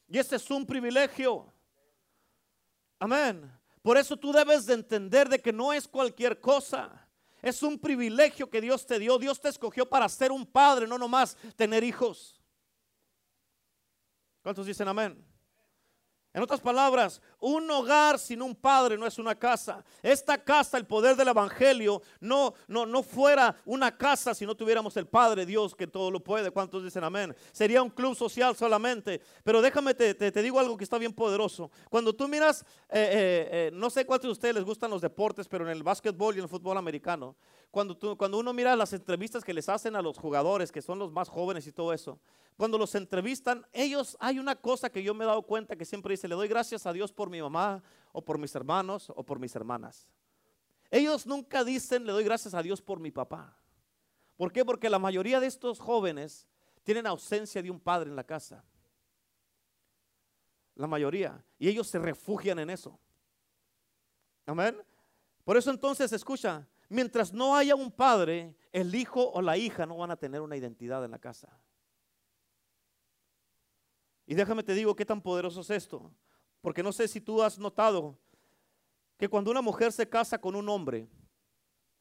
[0.07, 1.53] Y ese es un privilegio.
[2.97, 3.58] Amén.
[3.81, 7.07] Por eso tú debes de entender de que no es cualquier cosa.
[7.41, 9.17] Es un privilegio que Dios te dio.
[9.17, 12.41] Dios te escogió para ser un padre, no nomás tener hijos.
[14.41, 15.28] ¿Cuántos dicen amén?
[16.39, 19.83] En otras palabras, un hogar sin un padre no es una casa.
[20.01, 24.95] Esta casa, el poder del evangelio, no, no, no fuera una casa si no tuviéramos
[24.95, 26.49] el Padre Dios que todo lo puede.
[26.49, 27.35] ¿Cuántos dicen amén?
[27.51, 29.19] Sería un club social solamente.
[29.43, 31.71] Pero déjame, te, te, digo algo que está bien poderoso.
[31.89, 35.45] Cuando tú miras, eh, eh, eh, no sé cuántos de ustedes les gustan los deportes,
[35.45, 37.35] pero en el básquetbol y en el fútbol americano,
[37.71, 37.97] cuando,
[38.39, 41.67] uno mira las entrevistas que les hacen a los jugadores, que son los más jóvenes
[41.67, 42.19] y todo eso,
[42.57, 46.13] cuando los entrevistan, ellos, hay una cosa que yo me he dado cuenta que siempre
[46.13, 49.39] dice, le doy gracias a Dios por mi mamá o por mis hermanos o por
[49.39, 50.07] mis hermanas.
[50.89, 53.55] Ellos nunca dicen, le doy gracias a Dios por mi papá.
[54.35, 54.65] ¿Por qué?
[54.65, 56.47] Porque la mayoría de estos jóvenes
[56.83, 58.63] tienen ausencia de un padre en la casa.
[60.75, 61.43] La mayoría.
[61.59, 62.99] Y ellos se refugian en eso.
[64.45, 64.81] Amén.
[65.43, 69.97] Por eso entonces, escucha, mientras no haya un padre, el hijo o la hija no
[69.97, 71.49] van a tener una identidad en la casa.
[74.25, 76.11] Y déjame te digo qué tan poderoso es esto.
[76.61, 78.19] Porque no sé si tú has notado
[79.17, 81.07] que cuando una mujer se casa con un hombre,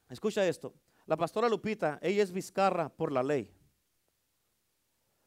[0.09, 0.75] escucha esto,
[1.07, 3.51] la pastora Lupita, ella es Vizcarra por la ley.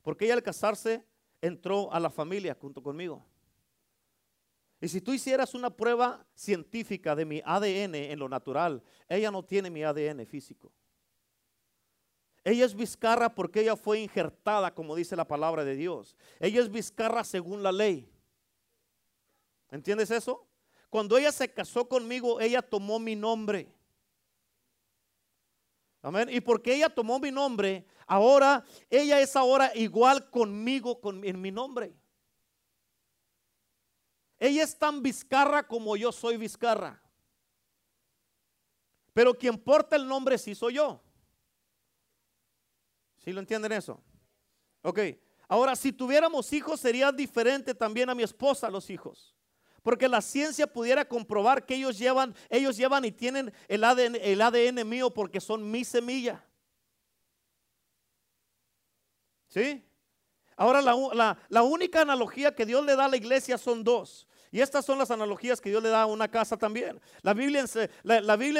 [0.02, 1.06] Porque ella al casarse
[1.41, 3.26] entró a la familia junto conmigo.
[4.82, 9.46] Y si tú hicieras una prueba científica de mi ADN en lo natural, ella no
[9.46, 10.74] tiene mi ADN físico.
[12.44, 16.15] Ella es Vizcarra porque ella fue injertada, como dice la palabra de Dios.
[16.39, 18.12] Ella es Vizcarra según la ley.
[19.70, 20.48] ¿Entiendes eso?
[20.89, 23.72] Cuando ella se casó conmigo, ella tomó mi nombre.
[26.02, 26.28] Amén.
[26.32, 31.52] Y porque ella tomó mi nombre, ahora ella es ahora igual conmigo con, en mi
[31.52, 31.94] nombre.
[34.41, 36.99] Ella es tan Vizcarra como yo soy Vizcarra.
[39.13, 40.99] Pero quien porta el nombre sí soy yo.
[43.19, 44.01] ¿Sí lo entienden eso?
[44.82, 44.99] Ok.
[45.47, 49.36] Ahora, si tuviéramos hijos, sería diferente también a mi esposa los hijos.
[49.84, 54.41] Porque la ciencia pudiera comprobar que ellos llevan, ellos llevan y tienen el ADN, el
[54.41, 56.43] ADN mío porque son mi semilla.
[59.49, 59.86] ¿Sí?
[60.56, 64.27] Ahora la, la, única analogía que Dios le da a la iglesia son dos.
[64.51, 66.99] Y estas son las analogías que Dios le da a una casa también.
[67.21, 67.61] La Biblia,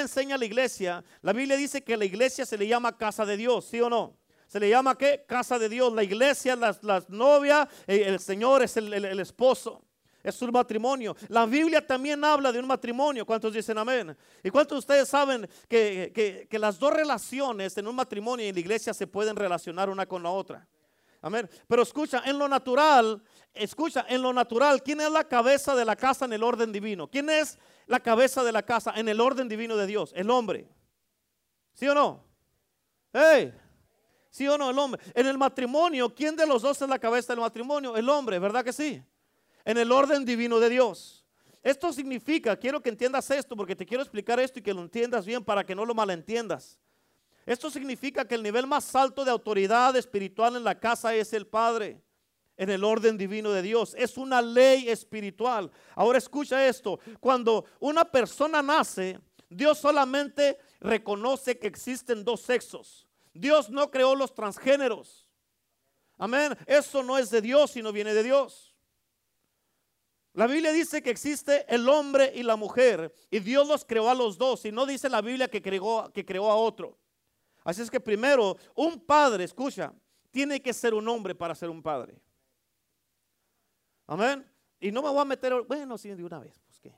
[0.02, 3.38] enseña a la iglesia, la Biblia dice que la iglesia se le llama casa de
[3.38, 4.18] Dios, ¿sí o no?
[4.48, 5.26] Se le llama qué?
[5.28, 5.94] Casa de Dios.
[5.94, 9.84] La iglesia, las, las novias, eh, el Señor es el esposo
[10.24, 11.16] es un matrimonio.
[11.30, 13.26] La Biblia también habla de un matrimonio.
[13.26, 14.16] ¿Cuántos dicen amén?
[14.44, 18.62] ¿Y cuántos de ustedes saben que, las dos relaciones en un matrimonio y en la
[18.62, 20.68] iglesia se pueden relacionar una con la otra?
[21.24, 21.50] Amén.
[21.68, 23.22] Pero escucha, en lo natural,
[23.54, 27.08] escucha, en lo natural, ¿quién es la cabeza de la casa en el orden divino?
[27.10, 30.12] ¿Quién es la cabeza de la casa en el orden divino de Dios?
[30.16, 30.68] El hombre.
[31.74, 32.24] ¿Sí o no?
[33.14, 33.54] ¡Hey!
[34.30, 34.70] ¿Sí o no?
[34.70, 35.02] El hombre.
[35.14, 37.98] En el matrimonio, ¿quién de los dos es la cabeza del matrimonio?
[37.98, 39.04] El hombre, ¿verdad que sí?
[39.66, 41.26] en el orden divino de Dios.
[41.64, 45.26] Esto significa, quiero que entiendas esto, porque te quiero explicar esto y que lo entiendas
[45.26, 46.80] bien para que no lo malentiendas.
[47.46, 51.46] Esto significa que el nivel más alto de autoridad espiritual en la casa es el
[51.46, 52.02] Padre,
[52.58, 53.96] en el orden divino de Dios.
[53.98, 55.72] Es una ley espiritual.
[55.96, 63.08] Ahora escucha esto, cuando una persona nace, Dios solamente reconoce que existen dos sexos.
[63.34, 65.28] Dios no creó los transgéneros.
[66.18, 66.56] Amén.
[66.66, 68.72] Eso no es de Dios, sino viene de Dios.
[70.34, 74.16] La Biblia dice que existe el hombre y la mujer y Dios los creó a
[74.16, 76.98] los dos y no dice la Biblia que creó, que creó a otro.
[77.64, 79.94] Así es que primero, un padre, escucha,
[80.32, 82.16] tiene que ser un hombre para ser un padre.
[84.12, 84.46] Amén.
[84.78, 86.94] Y no me voy a meter, bueno, sí, de una vez, pues qué.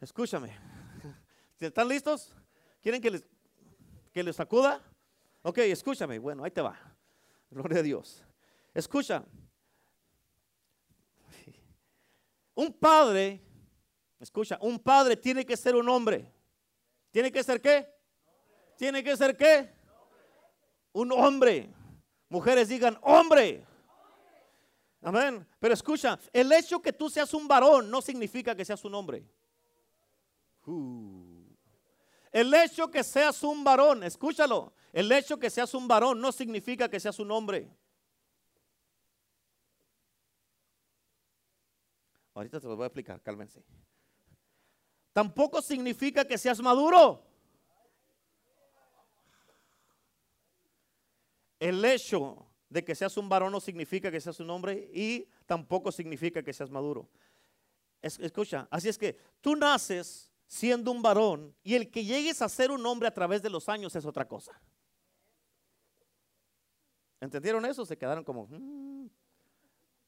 [0.00, 0.56] Escúchame.
[1.58, 2.32] ¿Están listos?
[2.80, 3.24] ¿Quieren que les,
[4.12, 4.80] que les sacuda?
[5.42, 6.20] Ok, escúchame.
[6.20, 6.78] Bueno, ahí te va.
[7.50, 8.24] Gloria a Dios.
[8.72, 9.24] Escucha,
[12.54, 13.40] Un padre,
[14.20, 16.30] escucha, un padre tiene que ser un hombre.
[17.10, 17.92] ¿Tiene que ser qué?
[18.76, 19.72] ¿Tiene que ser qué?
[20.92, 21.68] Un hombre.
[22.28, 23.66] Mujeres digan, hombre.
[25.02, 25.46] Amén.
[25.58, 29.24] Pero escucha, el hecho que tú seas un varón no significa que seas un hombre.
[32.32, 36.88] El hecho que seas un varón, escúchalo, el hecho que seas un varón no significa
[36.88, 37.68] que seas un hombre.
[42.34, 43.64] Ahorita te lo voy a explicar, cálmense.
[45.12, 47.26] Tampoco significa que seas maduro.
[51.58, 55.92] El hecho de que seas un varón no significa que seas un hombre y tampoco
[55.92, 57.10] significa que seas maduro.
[58.00, 62.70] escucha, así es que tú naces siendo un varón y el que llegues a ser
[62.70, 64.58] un hombre a través de los años es otra cosa.
[67.20, 67.84] ¿Entendieron eso?
[67.84, 69.10] Se quedaron como, mm,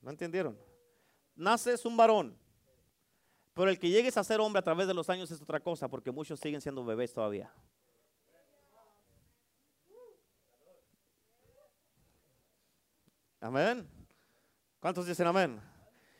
[0.01, 0.59] ¿no entendieron?
[1.35, 2.37] naces un varón,
[3.55, 5.89] pero el que llegues a ser hombre a través de los años es otra cosa,
[5.89, 7.53] porque muchos siguen siendo bebés todavía.
[13.43, 13.89] Amén.
[14.79, 15.61] ¿Cuántos dicen amén?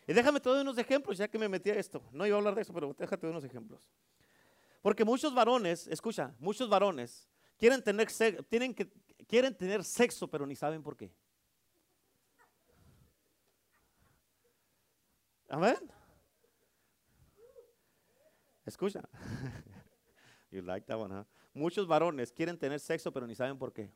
[0.09, 2.03] Y déjame te doy unos ejemplos, ya que me metí a esto.
[2.11, 3.89] No iba a hablar de eso, pero déjate unos ejemplos.
[4.83, 8.09] Porque muchos varones, escucha, muchos varones quieren tener,
[8.49, 8.91] tienen que,
[9.29, 11.15] quieren tener sexo, pero ni saben por qué.
[15.49, 15.77] Amén.
[18.67, 19.09] Escucha.
[20.51, 21.25] You like that one, huh?
[21.55, 23.91] Muchos varones quieren tener sexo, pero ni saben por qué.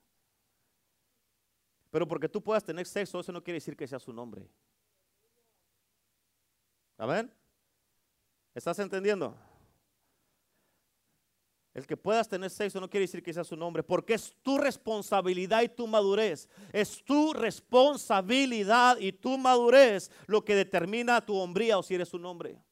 [1.96, 4.46] Pero porque tú puedas tener sexo, eso no quiere decir que sea su nombre.
[6.98, 7.32] Amén.
[8.54, 9.34] ¿Estás entendiendo?
[11.72, 14.58] El que puedas tener sexo no quiere decir que sea su nombre, porque es tu
[14.58, 16.50] responsabilidad y tu madurez.
[16.70, 22.26] Es tu responsabilidad y tu madurez lo que determina tu hombría o si eres un
[22.26, 22.62] hombre.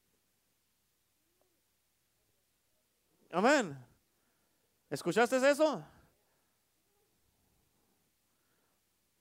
[3.30, 3.74] Amén.
[4.90, 5.82] ¿Escuchaste eso?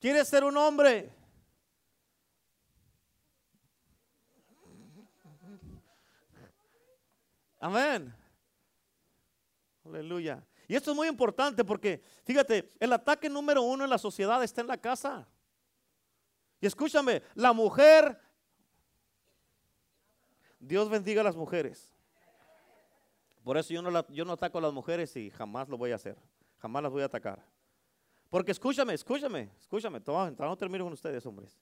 [0.03, 1.09] ¿Quieres ser un hombre?
[7.57, 8.13] Amén.
[9.85, 10.45] Aleluya.
[10.67, 14.59] Y esto es muy importante porque, fíjate, el ataque número uno en la sociedad está
[14.59, 15.25] en la casa.
[16.59, 18.19] Y escúchame, la mujer,
[20.59, 21.95] Dios bendiga a las mujeres.
[23.41, 25.95] Por eso yo no, yo no ataco a las mujeres y jamás lo voy a
[25.95, 26.17] hacer.
[26.57, 27.41] Jamás las voy a atacar.
[28.33, 30.01] Porque escúchame, escúchame, escúchame,
[30.39, 31.55] no termino con ustedes, hombres.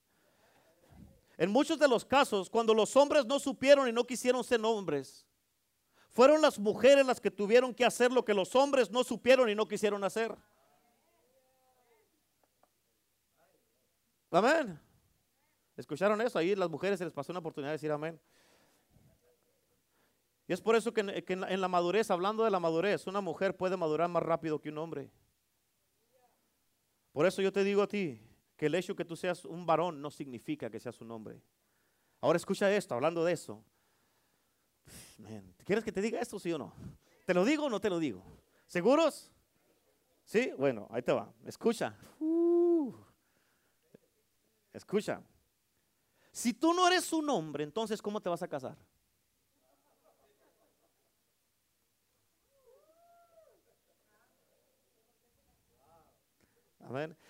[1.38, 5.28] En muchos de los casos, cuando los hombres no supieron y no quisieron ser hombres,
[6.12, 9.54] fueron las mujeres las que tuvieron que hacer lo que los hombres no supieron y
[9.54, 10.34] no quisieron hacer.
[14.32, 14.80] Amén.
[15.76, 16.40] ¿Escucharon eso?
[16.40, 18.18] Ahí las mujeres se les pasó una oportunidad de decir amén.
[20.48, 23.76] Y es por eso que, en, la madurez, hablando de la madurez, una mujer puede
[23.76, 25.12] madurar más rápido que un hombre.
[27.12, 28.22] Por eso yo te digo a ti
[28.56, 31.42] que el hecho que tú seas un varón no significa que seas un hombre.
[32.22, 33.64] Ahora escucha esto, hablando de eso.
[35.66, 36.74] ¿Quieres que te diga esto, sí o no?
[37.26, 38.24] ¿Te lo digo o no te lo digo?
[38.68, 39.32] ¿Seguros?
[40.24, 41.34] Sí, bueno, ahí te va.
[41.46, 41.98] Escucha.
[42.20, 42.94] Uh.
[44.72, 45.22] escucha.
[46.32, 48.78] Si tú no eres un hombre, entonces ¿cómo te vas a casar?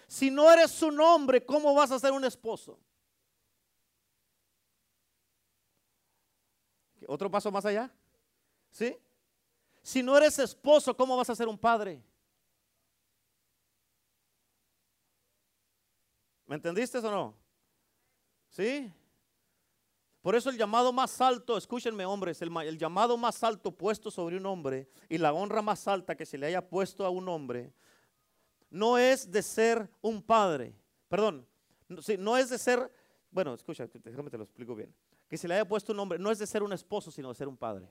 [0.08, 2.80] Si no eres un hombre, ¿cómo vas a ser un esposo?
[7.08, 7.92] Otro paso más allá.
[8.72, 8.98] ¿Sí?
[9.82, 12.02] Si no eres esposo, ¿cómo vas a ser un padre?
[16.46, 17.36] ¿Me entendiste o no?
[18.50, 18.92] ¿Sí?
[20.22, 24.38] Por eso el llamado más alto, escúchenme hombres, el, el, llamado más alto puesto sobre
[24.38, 27.74] un hombre y la honra más alta que se le haya puesto a un hombre,
[28.72, 30.76] no es de ser un padre,
[31.08, 31.48] perdón,
[32.18, 32.92] no es de ser,
[33.30, 34.92] bueno, escucha, déjame te lo explico bien
[35.32, 37.36] que se le haya puesto un nombre, no es de ser un esposo, sino de
[37.36, 37.88] ser un padre.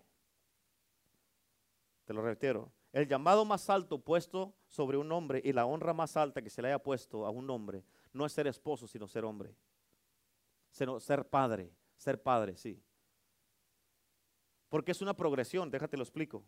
[2.05, 2.71] Te lo reitero.
[2.93, 6.61] El llamado más alto puesto sobre un hombre y la honra más alta que se
[6.61, 9.57] le haya puesto a un hombre no es ser esposo, sino ser hombre.
[10.71, 12.85] Sino ser padre, ser padre, sí.
[14.69, 16.45] Porque es una progresión, déjate lo explico.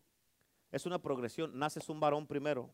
[0.70, 1.58] Es una progresión.
[1.58, 2.70] Naces un varón primero.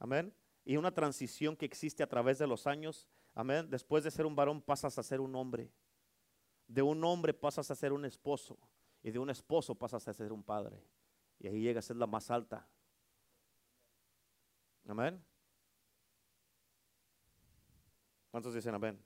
[0.00, 0.34] Amén.
[0.66, 3.08] Y una transición que existe a través de los años.
[3.36, 3.70] Amén.
[3.70, 5.70] Después de ser un varón pasas a ser un hombre.
[6.66, 8.58] De un hombre pasas a ser un esposo
[9.00, 10.82] y de un esposo pasas a ser un padre.
[11.38, 12.66] Y ahí llega a ser la más alta.
[14.88, 15.24] Amén.
[18.32, 19.00] ¿Cuántos dicen amén?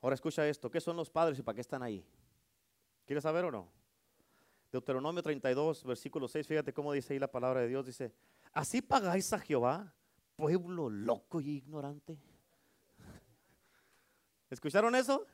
[0.00, 0.70] Ahora escucha esto.
[0.70, 2.06] ¿Qué son los padres y para qué están ahí?
[3.04, 3.68] ¿Quieres saber o no?
[4.70, 7.86] Deuteronomio 32, versículo 6, fíjate cómo dice ahí la palabra de Dios.
[7.86, 8.12] Dice,
[8.52, 9.94] así pagáis a Jehová,
[10.36, 12.18] pueblo loco y ignorante.
[14.50, 15.26] ¿Escucharon eso?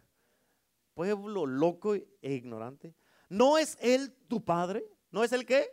[1.00, 2.94] pueblo loco e ignorante.
[3.30, 4.84] ¿No es Él tu Padre?
[5.10, 5.66] ¿No es Él qué?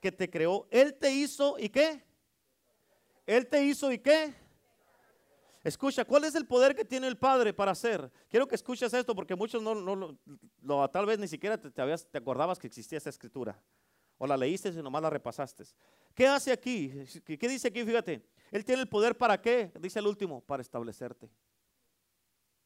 [0.00, 0.66] Que te creó.
[0.70, 2.02] Él te hizo y qué?
[3.26, 4.34] Él te hizo y qué?
[5.62, 8.10] Escucha, ¿cuál es el poder que tiene el Padre para hacer?
[8.30, 12.58] Quiero que escuches esto porque muchos no, no, tal vez ni siquiera te, te acordabas
[12.58, 13.60] que existía esa escritura.
[14.18, 15.64] O la leíste y nomás la repasaste.
[16.14, 16.92] ¿Qué hace aquí?
[17.24, 17.84] ¿Qué dice aquí?
[17.84, 18.22] Fíjate.
[18.50, 19.70] Él tiene el poder para qué?
[19.80, 21.30] Dice el último, para establecerte.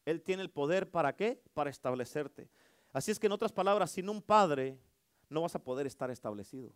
[0.04, 1.42] Él tiene el poder para qué?
[1.54, 2.48] Para establecerte.
[2.92, 4.78] Así es que en otras palabras, sin un padre
[5.28, 6.72] no vas a poder estar establecido.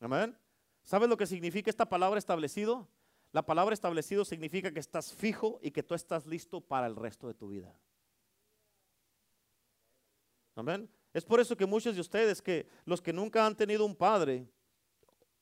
[0.00, 0.36] Amén.
[0.82, 2.88] ¿Sabes lo que significa esta palabra establecido?
[3.30, 7.28] La palabra establecido significa que estás fijo y que tú estás listo para el resto
[7.28, 7.74] de tu vida.
[10.54, 10.90] Amén.
[11.12, 14.48] Es por eso que muchos de ustedes, que los que nunca han tenido un padre,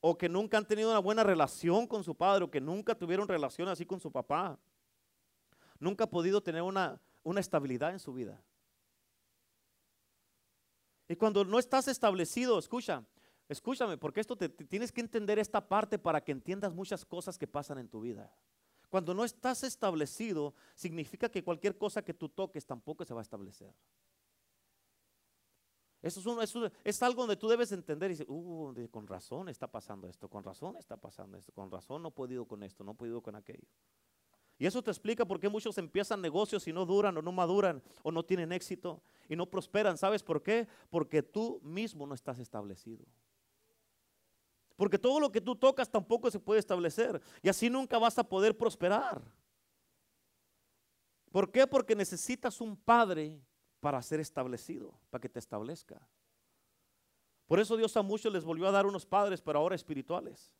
[0.01, 3.27] o que nunca han tenido una buena relación con su padre, o que nunca tuvieron
[3.27, 4.59] relación así con su papá.
[5.79, 8.43] Nunca ha podido tener una, una estabilidad en su vida.
[11.07, 13.03] Y cuando no estás establecido, escucha,
[13.47, 17.47] escúchame, porque esto te, tienes que entender esta parte para que entiendas muchas cosas que
[17.47, 18.33] pasan en tu vida.
[18.89, 23.23] Cuando no estás establecido, significa que cualquier cosa que tú toques tampoco se va a
[23.23, 23.73] establecer.
[26.01, 30.27] Eso es, algo donde tú debes entender y decir, uh, con razón está pasando esto,
[30.27, 33.21] con razón está pasando esto, con razón no he podido con esto, no he podido
[33.21, 33.67] con aquello.
[34.57, 37.83] Y eso te explica por qué muchos empiezan negocios y no duran o no maduran
[38.03, 39.97] o no tienen éxito y no prosperan.
[39.97, 40.67] ¿Sabes por qué?
[40.89, 43.05] Porque tú mismo no estás establecido.
[44.75, 47.21] Porque todo lo que tú tocas tampoco se puede establecer.
[47.43, 49.21] Y así nunca vas a poder prosperar.
[51.31, 51.65] ¿Por qué?
[51.65, 53.41] Porque necesitas un padre
[53.81, 55.99] para ser establecido, para que te establezca.
[57.47, 60.53] Por eso Dios a muchos les volvió a dar unos padres, pero ahora espirituales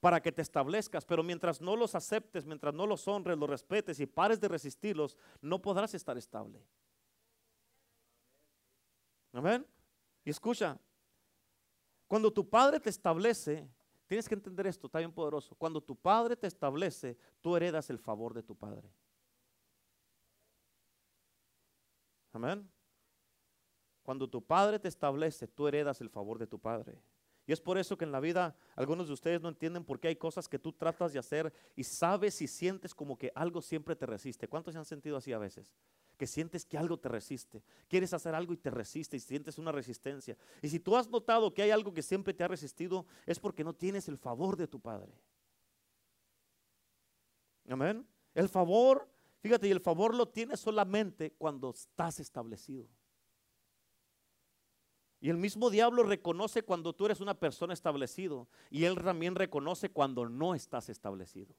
[0.00, 3.98] para que te establezcas, pero mientras no los aceptes, mientras no los honres, los respetes
[3.98, 6.62] y pares de resistirlos, no podrás estar estable.
[9.32, 9.66] Amén.
[10.24, 10.78] Y escucha,
[12.06, 13.68] cuando tu padre te establece,
[14.06, 15.54] tienes que entender esto, está bien poderoso.
[15.56, 18.88] Cuando tu padre te establece, tú heredas el favor de tu padre.
[22.36, 22.70] Amén.
[24.02, 27.00] Cuando tu padre te establece, tú heredas el favor de tu padre.
[27.46, 30.08] Y es por eso que en la vida algunos de ustedes no entienden por qué
[30.08, 33.96] hay cosas que tú tratas de hacer y sabes y sientes como que algo siempre
[33.96, 34.48] te resiste.
[34.48, 35.74] ¿Cuántos se han sentido así a veces?
[36.18, 37.62] Que sientes que algo te resiste.
[37.88, 40.36] Quieres hacer algo y te resiste y sientes una resistencia.
[40.60, 43.64] Y si tú has notado que hay algo que siempre te ha resistido, es porque
[43.64, 45.12] no tienes el favor de tu Padre.
[47.66, 48.06] Amén.
[48.34, 49.08] El favor,
[49.46, 52.88] fíjate, y el favor lo tienes solamente cuando estás establecido.
[55.20, 58.48] Y el mismo diablo reconoce cuando tú eres una persona establecido.
[58.70, 61.54] Y él también reconoce cuando no estás establecido.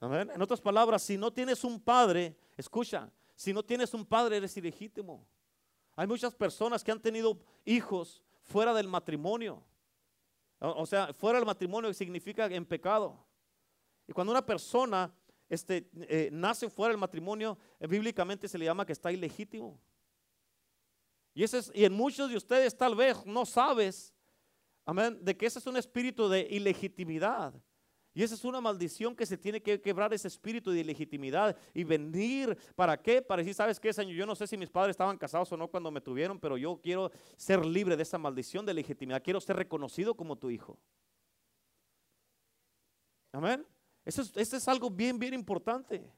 [0.00, 4.56] En otras palabras, si no tienes un padre, escucha, si no tienes un padre eres
[4.56, 5.26] ilegítimo.
[5.94, 9.62] Hay muchas personas que han tenido hijos fuera del matrimonio.
[10.58, 13.24] O, sea, fuera del matrimonio significa en pecado.
[14.06, 15.14] Y cuando una persona
[15.48, 19.80] este, eh, nace fuera del matrimonio, eh, bíblicamente se le llama que está ilegítimo.
[21.34, 24.14] Y, ese y en muchos de ustedes tal vez no sabes,
[24.84, 27.54] amén, de que ese es un espíritu de ilegitimidad.
[28.16, 31.82] Y esa es una maldición que se tiene que quebrar ese espíritu de ilegitimidad y
[31.82, 32.56] venir.
[32.76, 33.20] ¿Para qué?
[33.20, 34.14] Para decir, ¿sabes qué, Señor?
[34.14, 36.80] Yo no sé si mis padres estaban casados o no cuando me tuvieron, pero yo
[36.80, 39.20] quiero ser libre de esa maldición de legitimidad.
[39.20, 40.78] Quiero ser reconocido como tu hijo.
[43.32, 43.66] Amén.
[44.04, 46.10] Eso es algo bien, bien importante.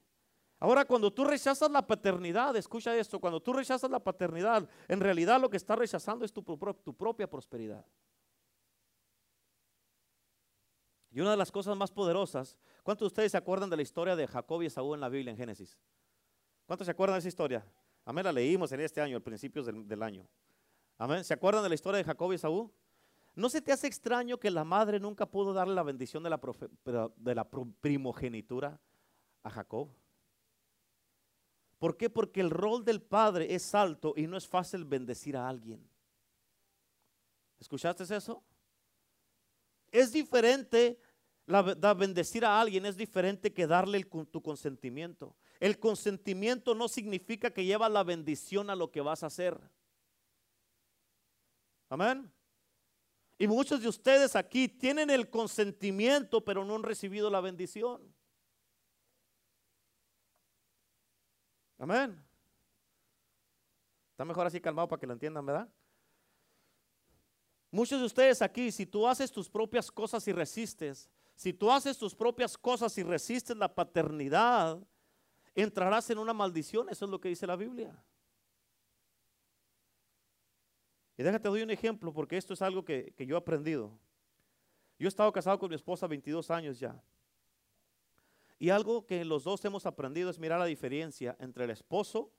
[0.59, 5.41] Ahora, cuando tú rechazas la paternidad, escucha esto, cuando tú rechazas la paternidad, en realidad
[5.41, 7.85] lo que estás rechazando es tu, propia prosperidad.
[11.11, 14.17] Y una de las cosas más poderosas, ¿cuántos de ustedes se acuerdan de la historia
[14.17, 15.79] de Jacob y Esaú en la Biblia en Génesis?
[16.65, 17.65] ¿Cuántos se acuerdan de esa historia?
[18.05, 20.27] Amén, la leímos en este año, a principios del, del año.
[20.97, 22.73] Amén, ¿se acuerdan de la historia de Jacob y Esaú?
[23.37, 26.31] ¿No se te hace extraño que la madre nunca pudo darle la bendición de
[27.35, 27.49] la,
[27.83, 28.81] primogenitura
[29.43, 29.91] a Jacob?
[31.79, 32.09] ¿Por qué?
[32.09, 35.87] Porque el rol del padre es alto y no es fácil bendecir a alguien.
[37.61, 38.43] ¿Escuchaste eso?
[39.93, 40.99] Es diferente
[41.47, 45.37] bendecir a alguien, es diferente que darle tu consentimiento.
[45.61, 49.61] El consentimiento no significa que lleva la bendición a lo que vas a hacer.
[51.91, 52.33] Amén.
[53.39, 58.15] Y muchos de ustedes aquí tienen el consentimiento, pero no han recibido la bendición.
[61.79, 62.25] Amén.
[64.13, 65.69] Está mejor así calmado para que lo entiendan, ¿verdad?
[67.71, 71.99] Muchos de ustedes aquí, si tú haces tus propias cosas y resistes, si tú haces
[71.99, 74.79] tus propias cosas y resistes la paternidad,
[75.55, 76.89] entrarás en una maldición.
[76.89, 78.03] Eso es lo que dice la Biblia.
[81.17, 83.99] Y déjate doy un ejemplo porque esto es algo que, que yo he aprendido.
[84.99, 87.03] Yo he estado casado con mi esposa 22 años ya.
[88.59, 92.33] Y algo que los dos hemos aprendido es mirar la diferencia entre el esposo,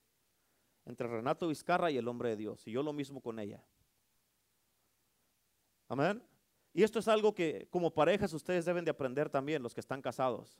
[0.85, 2.65] entre Renato Vizcarra y el hombre de Dios.
[2.67, 3.63] Y yo lo mismo con ella.
[5.87, 6.23] Amén.
[6.73, 10.01] Y esto es algo que como parejas ustedes deben de aprender también, los que están
[10.01, 10.59] casados.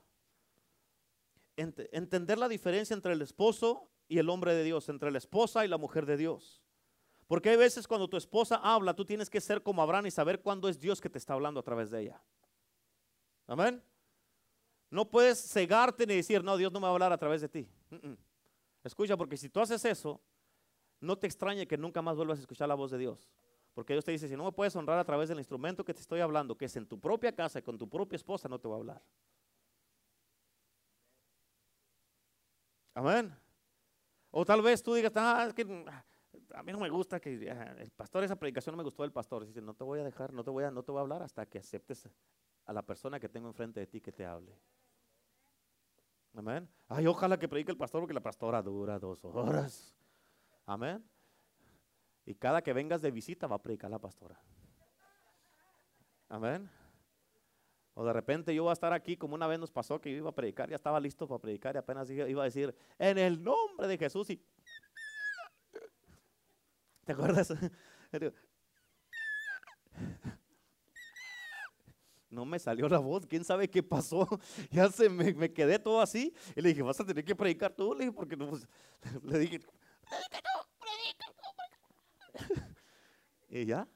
[1.56, 5.68] entender la diferencia entre el esposo y el hombre de Dios, entre la esposa y
[5.68, 6.62] la mujer de Dios.
[7.28, 10.42] Porque hay veces cuando tu esposa habla, tú tienes que ser como Abraham y saber
[10.42, 12.22] cuándo es Dios que te está hablando a través de ella.
[13.46, 13.84] Amén.
[14.90, 17.50] No puedes cegarte ni decir, no, Dios no me va a hablar a través de
[17.50, 17.70] ti.
[18.84, 20.22] Escucha, porque si tú haces eso,
[21.02, 23.30] no te extrañe que nunca más vuelvas a escuchar la voz de Dios.
[23.74, 26.00] Porque Dios te dice, si no me puedes honrar a través del instrumento que te
[26.02, 28.68] estoy hablando, que es en tu propia casa y con tu propia esposa, no te
[28.68, 29.04] va a hablar.
[32.94, 33.36] Amén.
[34.32, 35.64] O tal vez tú digas, ah, que
[36.58, 39.46] a mí no me gusta que el pastor, esa predicación no me gustó del pastor.
[39.46, 41.22] Dice, no te voy a dejar, no te voy a, no te voy a hablar
[41.22, 42.10] hasta que aceptes
[42.66, 44.60] a la persona que tengo enfrente de ti que te hable.
[46.34, 46.68] Amén.
[46.88, 49.96] Ay, ojalá que predique el pastor porque la pastora dura dos horas.
[50.66, 51.04] Amén.
[52.26, 54.40] Y cada que vengas de visita va a predicar la pastora.
[56.28, 56.70] Amén.
[57.94, 60.18] O de repente yo voy a estar aquí, como una vez nos pasó que yo
[60.18, 63.44] iba a predicar, ya estaba listo para predicar y apenas iba a decir, en el
[63.44, 64.28] nombre de Jesús.
[67.08, 67.54] ¿Te acuerdas?
[72.30, 74.28] No me salió la voz, quién sabe qué pasó.
[74.72, 76.36] Ya se me, quedé todo así.
[76.54, 78.68] Y le dije, vas a tener que predicar tú, le dije, porque no, pues,
[79.24, 80.60] le dije, predica tú,
[82.44, 82.76] predica.
[83.50, 83.88] Y ya.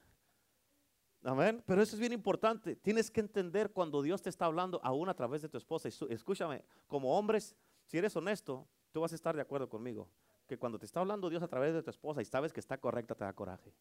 [1.22, 1.62] Amén.
[1.68, 2.78] Pero eso es bien importante.
[2.78, 5.89] Tienes que entender cuando Dios te está hablando, aún a través de tu esposa.
[5.89, 7.57] Escúchame, como hombres,
[7.88, 10.09] si eres honesto, tú vas a estar de acuerdo conmigo.
[10.52, 12.78] Que cuando te está hablando Dios a través de tu esposa y sabes que está
[12.78, 13.72] correcta, te da coraje.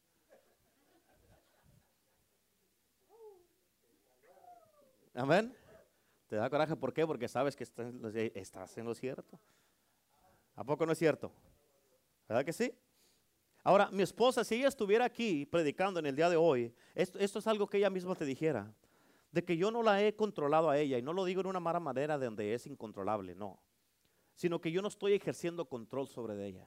[5.12, 5.52] Amén.
[6.28, 7.04] Te da coraje, ¿por qué?
[7.04, 9.40] Porque sabes que estás en lo cierto.
[10.54, 11.32] ¿A poco no es cierto?
[12.28, 12.72] ¿Verdad que sí?
[13.64, 17.46] Ahora, mi esposa, si ella estuviera aquí predicando en el día de hoy, esto, es
[17.48, 18.72] algo que ella misma te dijera,
[19.32, 21.58] de que yo no la he controlado a ella, y no lo digo en una
[21.58, 23.58] mala manera de donde es incontrolable, no,
[24.40, 26.66] sino que yo no estoy ejerciendo control sobre ella.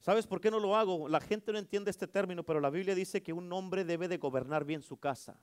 [0.00, 1.06] ¿Sabes por qué no lo hago?
[1.06, 4.16] La gente no entiende este término, pero la Biblia dice que un hombre debe de
[4.16, 5.38] gobernar bien su casa.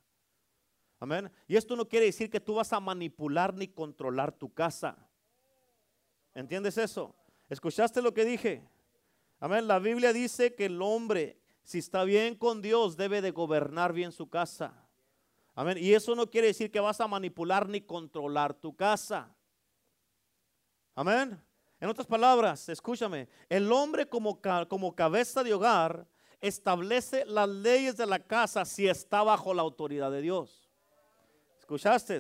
[0.99, 1.31] Amén.
[1.47, 5.07] Y esto no quiere decir que tú vas a manipular ni controlar tu casa.
[6.33, 7.15] ¿Entiendes eso?
[7.47, 8.67] ¿Escuchaste lo que dije?
[9.39, 9.67] Amén.
[9.67, 14.11] La Biblia dice que el hombre, si está bien con Dios, debe de gobernar bien
[14.11, 14.89] su casa.
[15.53, 15.77] Amén.
[15.77, 19.37] Y eso no quiere decir que vas a manipular ni controlar tu casa.
[20.95, 21.41] Amén.
[21.79, 24.39] En otras palabras, escúchame, el hombre como,
[24.69, 26.07] como cabeza de hogar
[26.39, 30.69] establece las leyes de la casa si está bajo la autoridad de Dios.
[31.59, 32.19] ¿Escuchaste?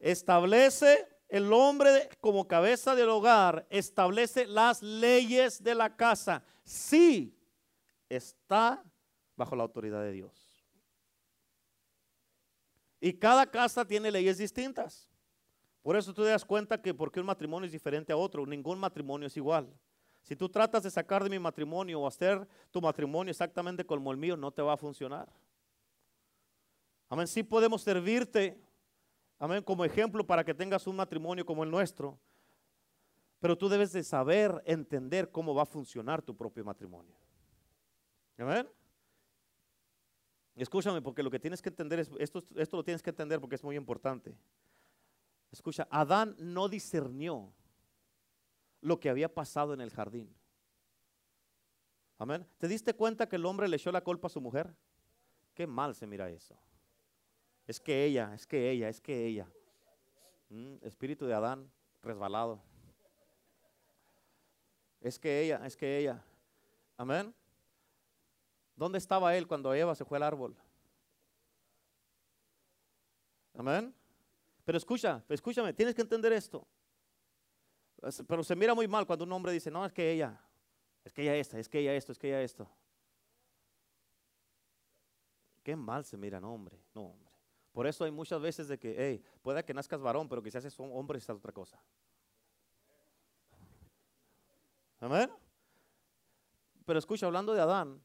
[0.00, 7.36] Establece el hombre como cabeza del hogar establece las leyes de la casa si
[8.08, 8.84] está
[9.34, 10.64] bajo la autoridad de Dios.
[13.00, 15.08] Y cada casa tiene leyes distintas.
[15.84, 18.80] Por eso tú te das cuenta que porque un matrimonio es diferente a otro, ningún
[18.80, 19.72] matrimonio es igual.
[20.22, 24.16] Si tú tratas de sacar de mi matrimonio o hacer tu matrimonio exactamente como el
[24.16, 25.28] mío, no te va a funcionar.
[27.08, 28.58] Amén, sí podemos servirte
[29.38, 32.18] Amén, como ejemplo para que tengas un matrimonio como el nuestro.
[33.40, 37.14] Pero tú debes de saber, entender cómo va a funcionar tu propio matrimonio.
[38.38, 38.68] Amén.
[40.56, 43.56] Escúchame, porque lo que tienes que entender es, esto, esto lo tienes que entender porque
[43.56, 44.34] es muy importante.
[45.54, 47.52] Escucha, Adán no discernió
[48.80, 50.34] lo que había pasado en el jardín.
[52.18, 52.44] Amén.
[52.58, 54.74] ¿Te diste cuenta que el hombre le echó la culpa a su mujer?
[55.54, 56.58] Qué mal se mira eso.
[57.68, 59.48] Es que ella, es que ella, es que ella.
[60.48, 61.70] Mm, espíritu de Adán
[62.02, 62.60] resbalado.
[65.00, 66.20] Es que ella, es que ella.
[66.96, 67.32] Amén.
[68.74, 70.56] ¿Dónde estaba él cuando Eva se fue al árbol?
[73.56, 73.94] Amén.
[74.64, 76.66] Pero escucha, escúchame, tienes que entender esto.
[78.26, 80.40] Pero se mira muy mal cuando un hombre dice, no, es que ella,
[81.04, 82.68] es que ella esta, es que ella esto, es que ella esto.
[85.62, 87.14] Qué mal se mira, no, hombre, no.
[87.72, 90.58] Por eso hay muchas veces de que, hey, puede que nazcas varón, pero que si
[90.58, 91.82] haces un hombre, es otra cosa.
[95.00, 95.30] Amén.
[96.84, 98.00] Pero escucha, hablando de Adán,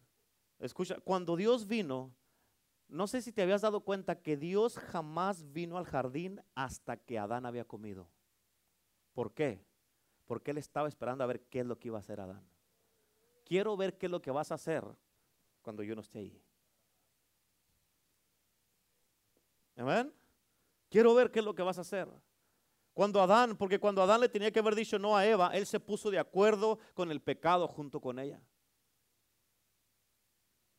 [0.59, 2.13] escucha, cuando Dios vino,
[2.89, 7.19] no sé si te habías dado cuenta que Dios jamás vino al jardín hasta que
[7.19, 8.09] Adán había comido.
[9.13, 9.63] ¿Por qué?
[10.25, 12.43] Porque él estaba esperando a ver qué es lo que iba a hacer Adán.
[13.45, 14.83] Quiero ver qué es lo que vas a hacer
[15.61, 16.41] cuando yo no esté ahí.
[19.77, 20.11] Amén.
[20.89, 22.07] Quiero ver qué es lo que vas a hacer.
[22.93, 25.79] Cuando Adán, porque cuando Adán le tenía que haber dicho no a Eva, él se
[25.79, 28.41] puso de acuerdo con el pecado junto con ella.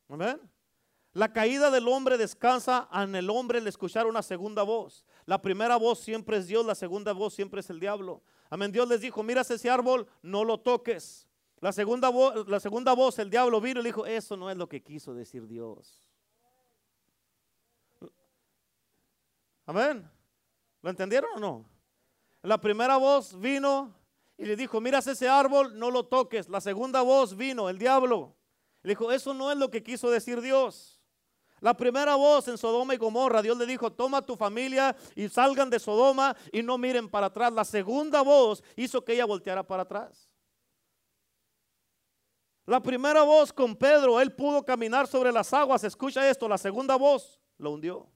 [0.09, 0.39] Amén.
[1.13, 5.05] La caída del hombre descansa en el hombre el escuchar una segunda voz.
[5.25, 8.23] La primera voz siempre es Dios, la segunda voz siempre es el diablo.
[8.49, 8.71] Amén.
[8.71, 11.27] Dios les dijo, miras ese árbol, no lo toques.
[11.59, 14.57] La segunda, voz, la segunda voz, el diablo vino y le dijo, eso no es
[14.57, 16.01] lo que quiso decir Dios.
[19.65, 20.09] Amén.
[20.81, 21.65] ¿Lo entendieron o no?
[22.41, 23.93] La primera voz vino
[24.37, 26.47] y le dijo, miras ese árbol, no lo toques.
[26.49, 28.35] La segunda voz vino, el diablo.
[28.81, 31.00] Le dijo, eso no es lo que quiso decir Dios.
[31.61, 35.69] La primera voz en Sodoma y Gomorra, Dios le dijo, toma tu familia y salgan
[35.69, 37.53] de Sodoma y no miren para atrás.
[37.53, 40.27] La segunda voz hizo que ella volteara para atrás.
[42.65, 45.83] La primera voz con Pedro, él pudo caminar sobre las aguas.
[45.83, 48.09] Escucha esto, la segunda voz lo hundió.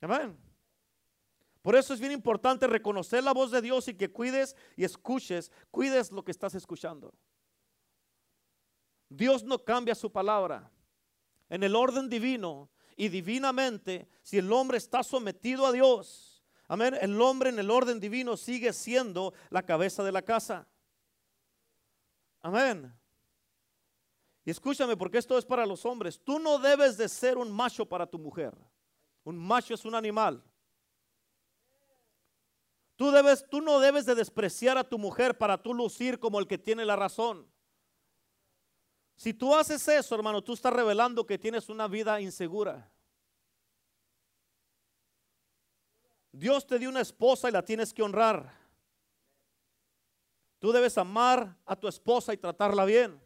[0.00, 0.36] Amén.
[1.62, 5.52] Por eso es bien importante reconocer la voz de Dios y que cuides y escuches,
[5.70, 7.14] cuides lo que estás escuchando.
[9.08, 10.68] Dios no cambia su palabra.
[11.48, 17.20] En el orden divino y divinamente, si el hombre está sometido a Dios, amén, el
[17.20, 20.66] hombre en el orden divino sigue siendo la cabeza de la casa.
[22.40, 22.92] Amén.
[24.44, 26.18] Y escúchame, porque esto es para los hombres.
[26.24, 28.56] Tú no debes de ser un macho para tu mujer.
[29.24, 30.42] Un macho es un animal.
[32.96, 36.46] Tú, debes, tú no debes de despreciar a tu mujer para tú lucir como el
[36.46, 37.46] que tiene la razón.
[39.18, 42.88] Si tú haces eso, hermano, tú estás revelando que tienes una vida insegura.
[46.30, 48.56] Dios te dio una esposa y la tienes que honrar.
[50.60, 53.20] Tú debes amar a tu esposa y tratarla bien.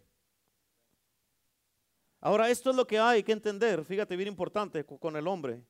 [2.23, 5.63] Ahora, esto es lo que hay que entender, fíjate bien importante con el hombre.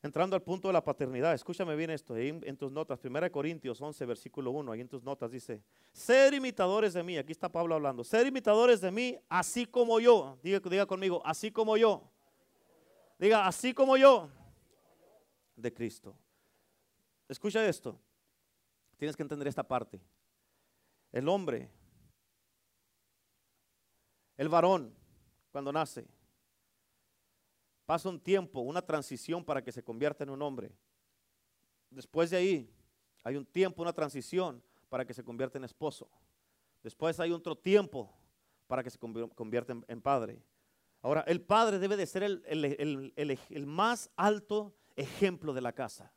[0.00, 4.06] Entrando al punto de la paternidad, escúchame bien esto, en, tus notas, 1 Corintios 11,
[4.06, 5.60] versículo 1, ahí en tus notas dice,
[5.92, 10.38] ser imitadores de mí, aquí está Pablo hablando, ser imitadores de mí, así como yo,
[10.40, 12.08] diga, diga conmigo, así como yo,
[13.18, 14.30] diga, así como yo,
[15.56, 16.14] de Cristo.
[17.28, 17.98] Escucha esto,
[18.96, 20.00] tienes que entender esta parte.
[21.10, 21.68] El hombre,
[24.36, 24.94] el varón,
[25.50, 26.06] cuando nace.
[27.88, 30.70] Pasa un tiempo, una transición para que se convierta en un hombre.
[31.88, 32.70] Después de ahí
[33.24, 36.10] hay un tiempo, una transición para que se convierta en esposo.
[36.82, 38.14] Después hay otro tiempo
[38.66, 40.38] para que se convierta en, padre.
[41.00, 42.42] Ahora, el padre debe de ser el,
[43.16, 46.12] el, más alto ejemplo de la casa.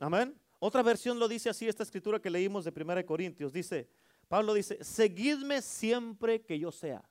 [0.00, 0.36] Amén.
[0.58, 3.52] Otra versión lo dice así, esta escritura que leímos de 1 Corintios.
[3.52, 3.88] Dice,
[4.26, 7.08] Pablo dice, seguidme siempre que yo sea.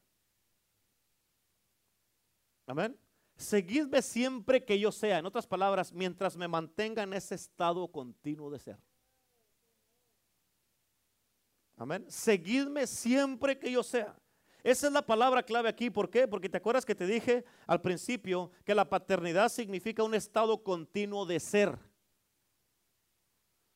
[2.70, 2.96] Amén.
[3.36, 5.18] Seguidme siempre que yo sea.
[5.18, 8.78] En otras palabras, mientras me mantenga en ese estado continuo de ser.
[11.76, 12.06] Amén.
[12.08, 14.16] Seguidme siempre que yo sea.
[14.62, 15.90] Esa es la palabra clave aquí.
[15.90, 16.28] ¿Por qué?
[16.28, 21.26] Porque te acuerdas que te dije al principio que la paternidad significa un estado continuo
[21.26, 21.76] de ser.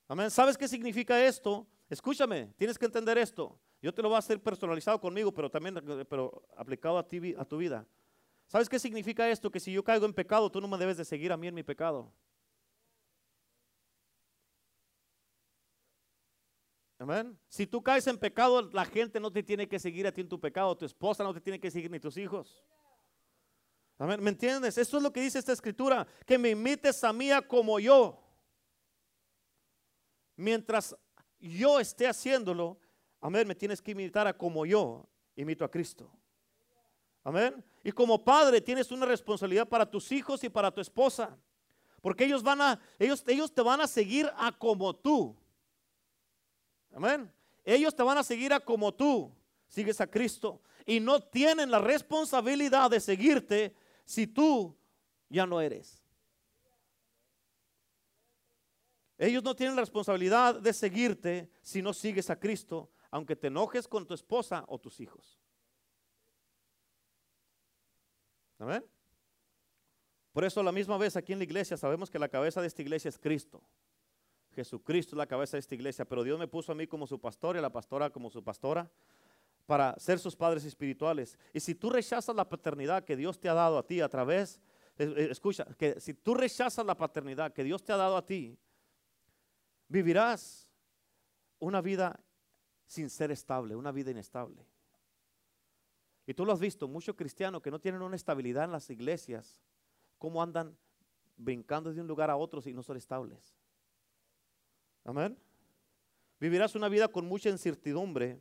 [0.08, 0.30] Amén.
[0.30, 1.66] ¿Sabes qué significa esto?
[1.89, 3.60] Escúchame, tienes que entender esto.
[3.82, 7.44] Yo te lo voy a hacer personalizado conmigo, pero también pero aplicado a, ti, a
[7.44, 7.88] tu vida.
[8.48, 9.50] ¿Sabes qué significa esto?
[9.50, 11.56] Que si yo caigo en pecado, tú no me debes de seguir a mí en
[11.56, 12.14] mi pecado.
[17.00, 17.38] Amén.
[17.50, 20.30] Si tú caes en pecado, la gente no te tiene que seguir a ti en
[20.30, 20.78] tu pecado.
[20.78, 22.64] Tu esposa no te tiene que seguir ni tus hijos.
[23.98, 24.24] Amén.
[24.24, 24.78] ¿Me entiendes?
[24.78, 26.08] Esto es lo que dice esta escritura.
[26.26, 28.20] Que me imites a mí como yo.
[30.36, 30.96] Mientras
[31.39, 32.80] yo esté haciéndolo,
[33.20, 36.10] amén, me tienes que imitar a como yo imito a Cristo.
[37.24, 37.63] Amén.
[37.84, 41.38] Y como padre tienes una responsabilidad para tus hijos y para tu esposa.
[42.01, 45.36] Porque ellos van a, ellos, ellos te van a seguir a como tú.
[46.93, 47.32] Amén.
[47.63, 49.34] Ellos te van a seguir a como tú
[49.67, 50.61] sigues a Cristo.
[50.86, 54.76] Y no tienen la responsabilidad de seguirte si tú
[55.30, 56.03] ya no eres.
[59.17, 63.88] Ellos no tienen la responsabilidad de seguirte si no sigues a Cristo, aunque te enojes
[63.88, 65.43] con tu esposa o tus hijos.
[70.32, 72.82] Por eso la misma vez aquí en la iglesia sabemos que la cabeza de esta
[72.82, 73.61] iglesia es Cristo.
[74.55, 77.20] Jesucristo es la cabeza de esta iglesia, pero Dios me puso a mí como su
[77.20, 78.89] pastor y a la pastora como su pastora
[79.66, 81.38] para ser sus padres espirituales.
[81.53, 84.59] Y si tú rechazas la paternidad que Dios te ha dado a ti a través,
[84.97, 88.57] escucha, que si tú rechazas la paternidad que Dios te ha dado a ti
[89.88, 90.70] vivirás
[91.59, 92.20] una vida
[92.86, 94.66] sin ser estable, una vida inestable.
[96.26, 99.59] Y tú lo has visto, muchos cristianos que no tienen una estabilidad en las iglesias,
[100.17, 100.78] cómo andan
[101.36, 103.55] brincando de un lugar a otro y no son estables.
[105.03, 105.38] Amén.
[106.39, 108.39] Vivirás una vida con mucha incertidumbre,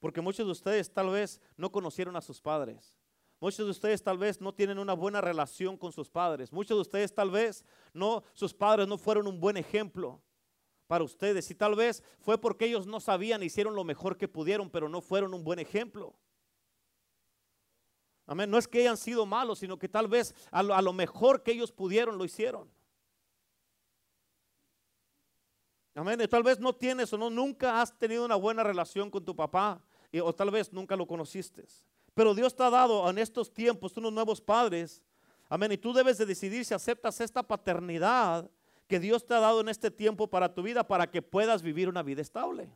[0.00, 2.98] porque muchos de ustedes tal vez no conocieron a sus padres.
[3.40, 6.52] Muchos de ustedes tal vez no tienen una buena relación con sus padres.
[6.52, 10.20] Muchos de ustedes tal vez no, sus padres no fueron un buen ejemplo
[10.88, 11.48] para ustedes.
[11.50, 15.00] Y tal vez fue porque ellos no sabían, hicieron lo mejor que pudieron, pero no
[15.00, 16.16] fueron un buen ejemplo.
[18.28, 18.50] Amén.
[18.50, 21.72] No es que hayan sido malos, sino que tal vez a lo, mejor que ellos
[21.72, 22.70] pudieron lo hicieron.
[25.94, 26.20] Amén.
[26.20, 29.34] Y tal vez no tienes o no, nunca has tenido una buena relación con tu
[29.34, 29.82] papá,
[30.22, 31.64] o tal vez nunca lo conociste.
[32.12, 35.02] Pero Dios te ha dado en estos tiempos unos nuevos padres.
[35.48, 35.72] Amén.
[35.72, 38.50] Y tú debes de decidir si aceptas esta paternidad
[38.86, 41.88] que Dios te ha dado en este tiempo para tu vida para que puedas vivir
[41.88, 42.70] una vida estable.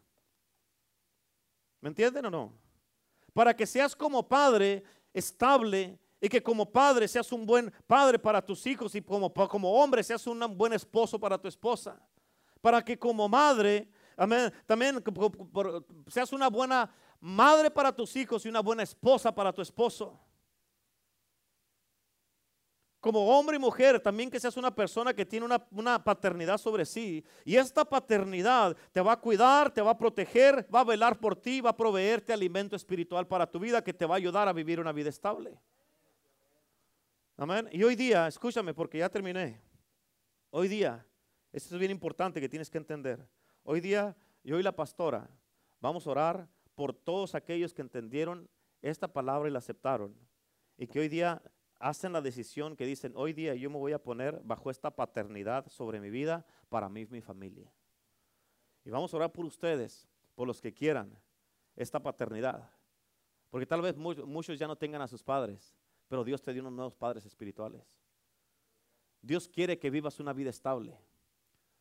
[1.82, 2.54] ¿Me entienden o no?
[3.34, 4.82] Para que seas como padre
[5.12, 9.72] estable y que como padre seas un buen padre para tus hijos y como, como
[9.72, 12.00] hombre seas un buen esposo para tu esposa.
[12.60, 15.02] Para que como madre, amén, también
[16.06, 16.88] seas una buena
[17.20, 20.18] madre para tus hijos y una buena esposa para tu esposo.
[23.02, 26.86] Como hombre y mujer, también que seas una persona que tiene una, una, paternidad sobre
[26.86, 27.24] sí.
[27.44, 31.34] Y esta paternidad te va a cuidar, te va a proteger, va a velar por
[31.34, 34.52] ti, va a proveerte alimento espiritual para tu vida que te va a ayudar a
[34.52, 35.58] vivir una vida estable.
[37.36, 37.68] Amén.
[37.72, 39.60] Y hoy día, escúchame porque ya terminé.
[40.50, 41.04] Hoy día,
[41.52, 43.26] esto es bien importante que tienes que entender.
[43.64, 45.28] Hoy día, y la pastora
[45.80, 48.48] vamos a orar por todos aquellos que entendieron
[48.80, 50.14] esta palabra y la aceptaron.
[50.78, 51.42] Y que hoy día
[51.82, 55.66] hacen la decisión que dicen, hoy día yo me voy a poner bajo esta paternidad
[55.68, 57.70] sobre mi vida para mí y mi familia.
[58.84, 61.12] Y vamos a orar por ustedes, por los que quieran
[61.74, 62.70] esta paternidad.
[63.50, 65.74] Porque tal vez muchos ya no tengan a sus padres,
[66.06, 67.98] pero Dios te dio unos nuevos padres espirituales.
[69.20, 70.96] Dios quiere que vivas una vida estable.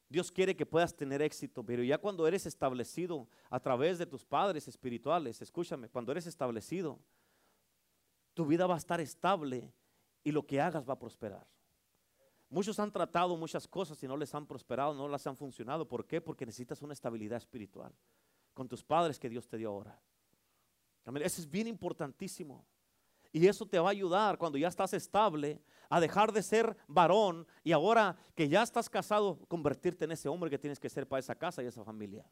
[0.10, 4.26] Dios quiere que puedas tener éxito, pero ya cuando eres establecido a través de tus
[4.26, 7.00] padres espirituales, escúchame, cuando eres establecido,
[8.34, 9.72] tu vida va a estar estable
[10.24, 11.48] y lo que hagas va a prosperar.
[12.50, 15.88] Muchos han tratado muchas cosas y no les han prosperado, no las han funcionado.
[15.88, 16.20] ¿Por qué?
[16.20, 17.94] Porque necesitas una estabilidad espiritual
[18.54, 19.98] con tus padres que Dios te dio ahora.
[21.06, 22.66] Eso es bien importantísimo.
[23.32, 27.48] Y eso te va a ayudar cuando ya estás estable a dejar de ser varón
[27.64, 31.22] y ahora que ya estás casado, convertirte en ese hombre que tienes que ser para
[31.22, 32.30] esa casa y esa familia.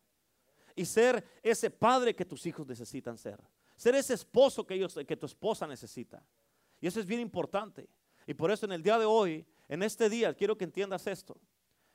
[0.76, 3.40] Y ser ese padre que tus hijos necesitan ser.
[3.78, 6.22] Ser ese esposo que, ellos, que tu esposa necesita.
[6.82, 7.90] Y eso es bien importante.
[8.26, 11.40] Y por eso en el día de hoy, en este día, quiero que entiendas esto.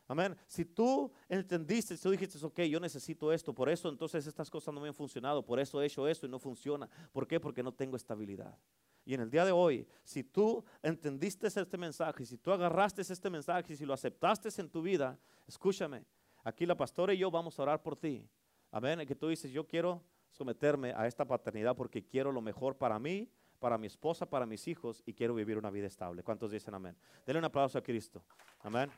[0.07, 0.37] Amén.
[0.47, 4.75] Si tú entendiste, si tú dijiste, ok, yo necesito esto, por eso entonces estas cosas
[4.75, 6.89] no me han funcionado, por eso he hecho esto y no funciona.
[7.11, 7.41] ¿Por qué?
[7.41, 8.59] Porque no tengo estabilidad.
[9.07, 13.31] Y en el día de hoy, si tú entendiste este mensaje, si tú agarraste este
[13.31, 16.05] mensaje, si lo aceptaste en tu vida, escúchame,
[16.43, 18.27] aquí la pastora y yo vamos a orar por ti.
[18.71, 19.07] Amén.
[19.07, 23.31] Que tú dices, yo quiero someterme a esta paternidad porque quiero lo mejor para mí,
[23.65, 26.23] para mi esposa, para mis hijos y quiero vivir una vida estable.
[26.23, 26.95] ¿Cuántos dicen amén?
[27.25, 28.23] Denle un aplauso a Cristo.
[28.61, 28.91] Amén.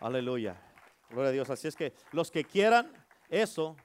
[0.00, 0.60] Aleluya.
[1.08, 1.48] Gloria a Dios.
[1.48, 2.90] Así es que los que quieran
[3.28, 3.76] eso,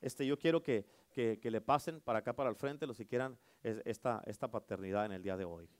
[0.00, 3.38] este, yo quiero que, que, le pasen para acá, para el frente, los que quieran
[3.62, 5.70] esta, esta paternidad en el día de hoy.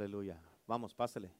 [0.00, 0.40] Aleluya.
[0.66, 1.30] Vamos, pásele.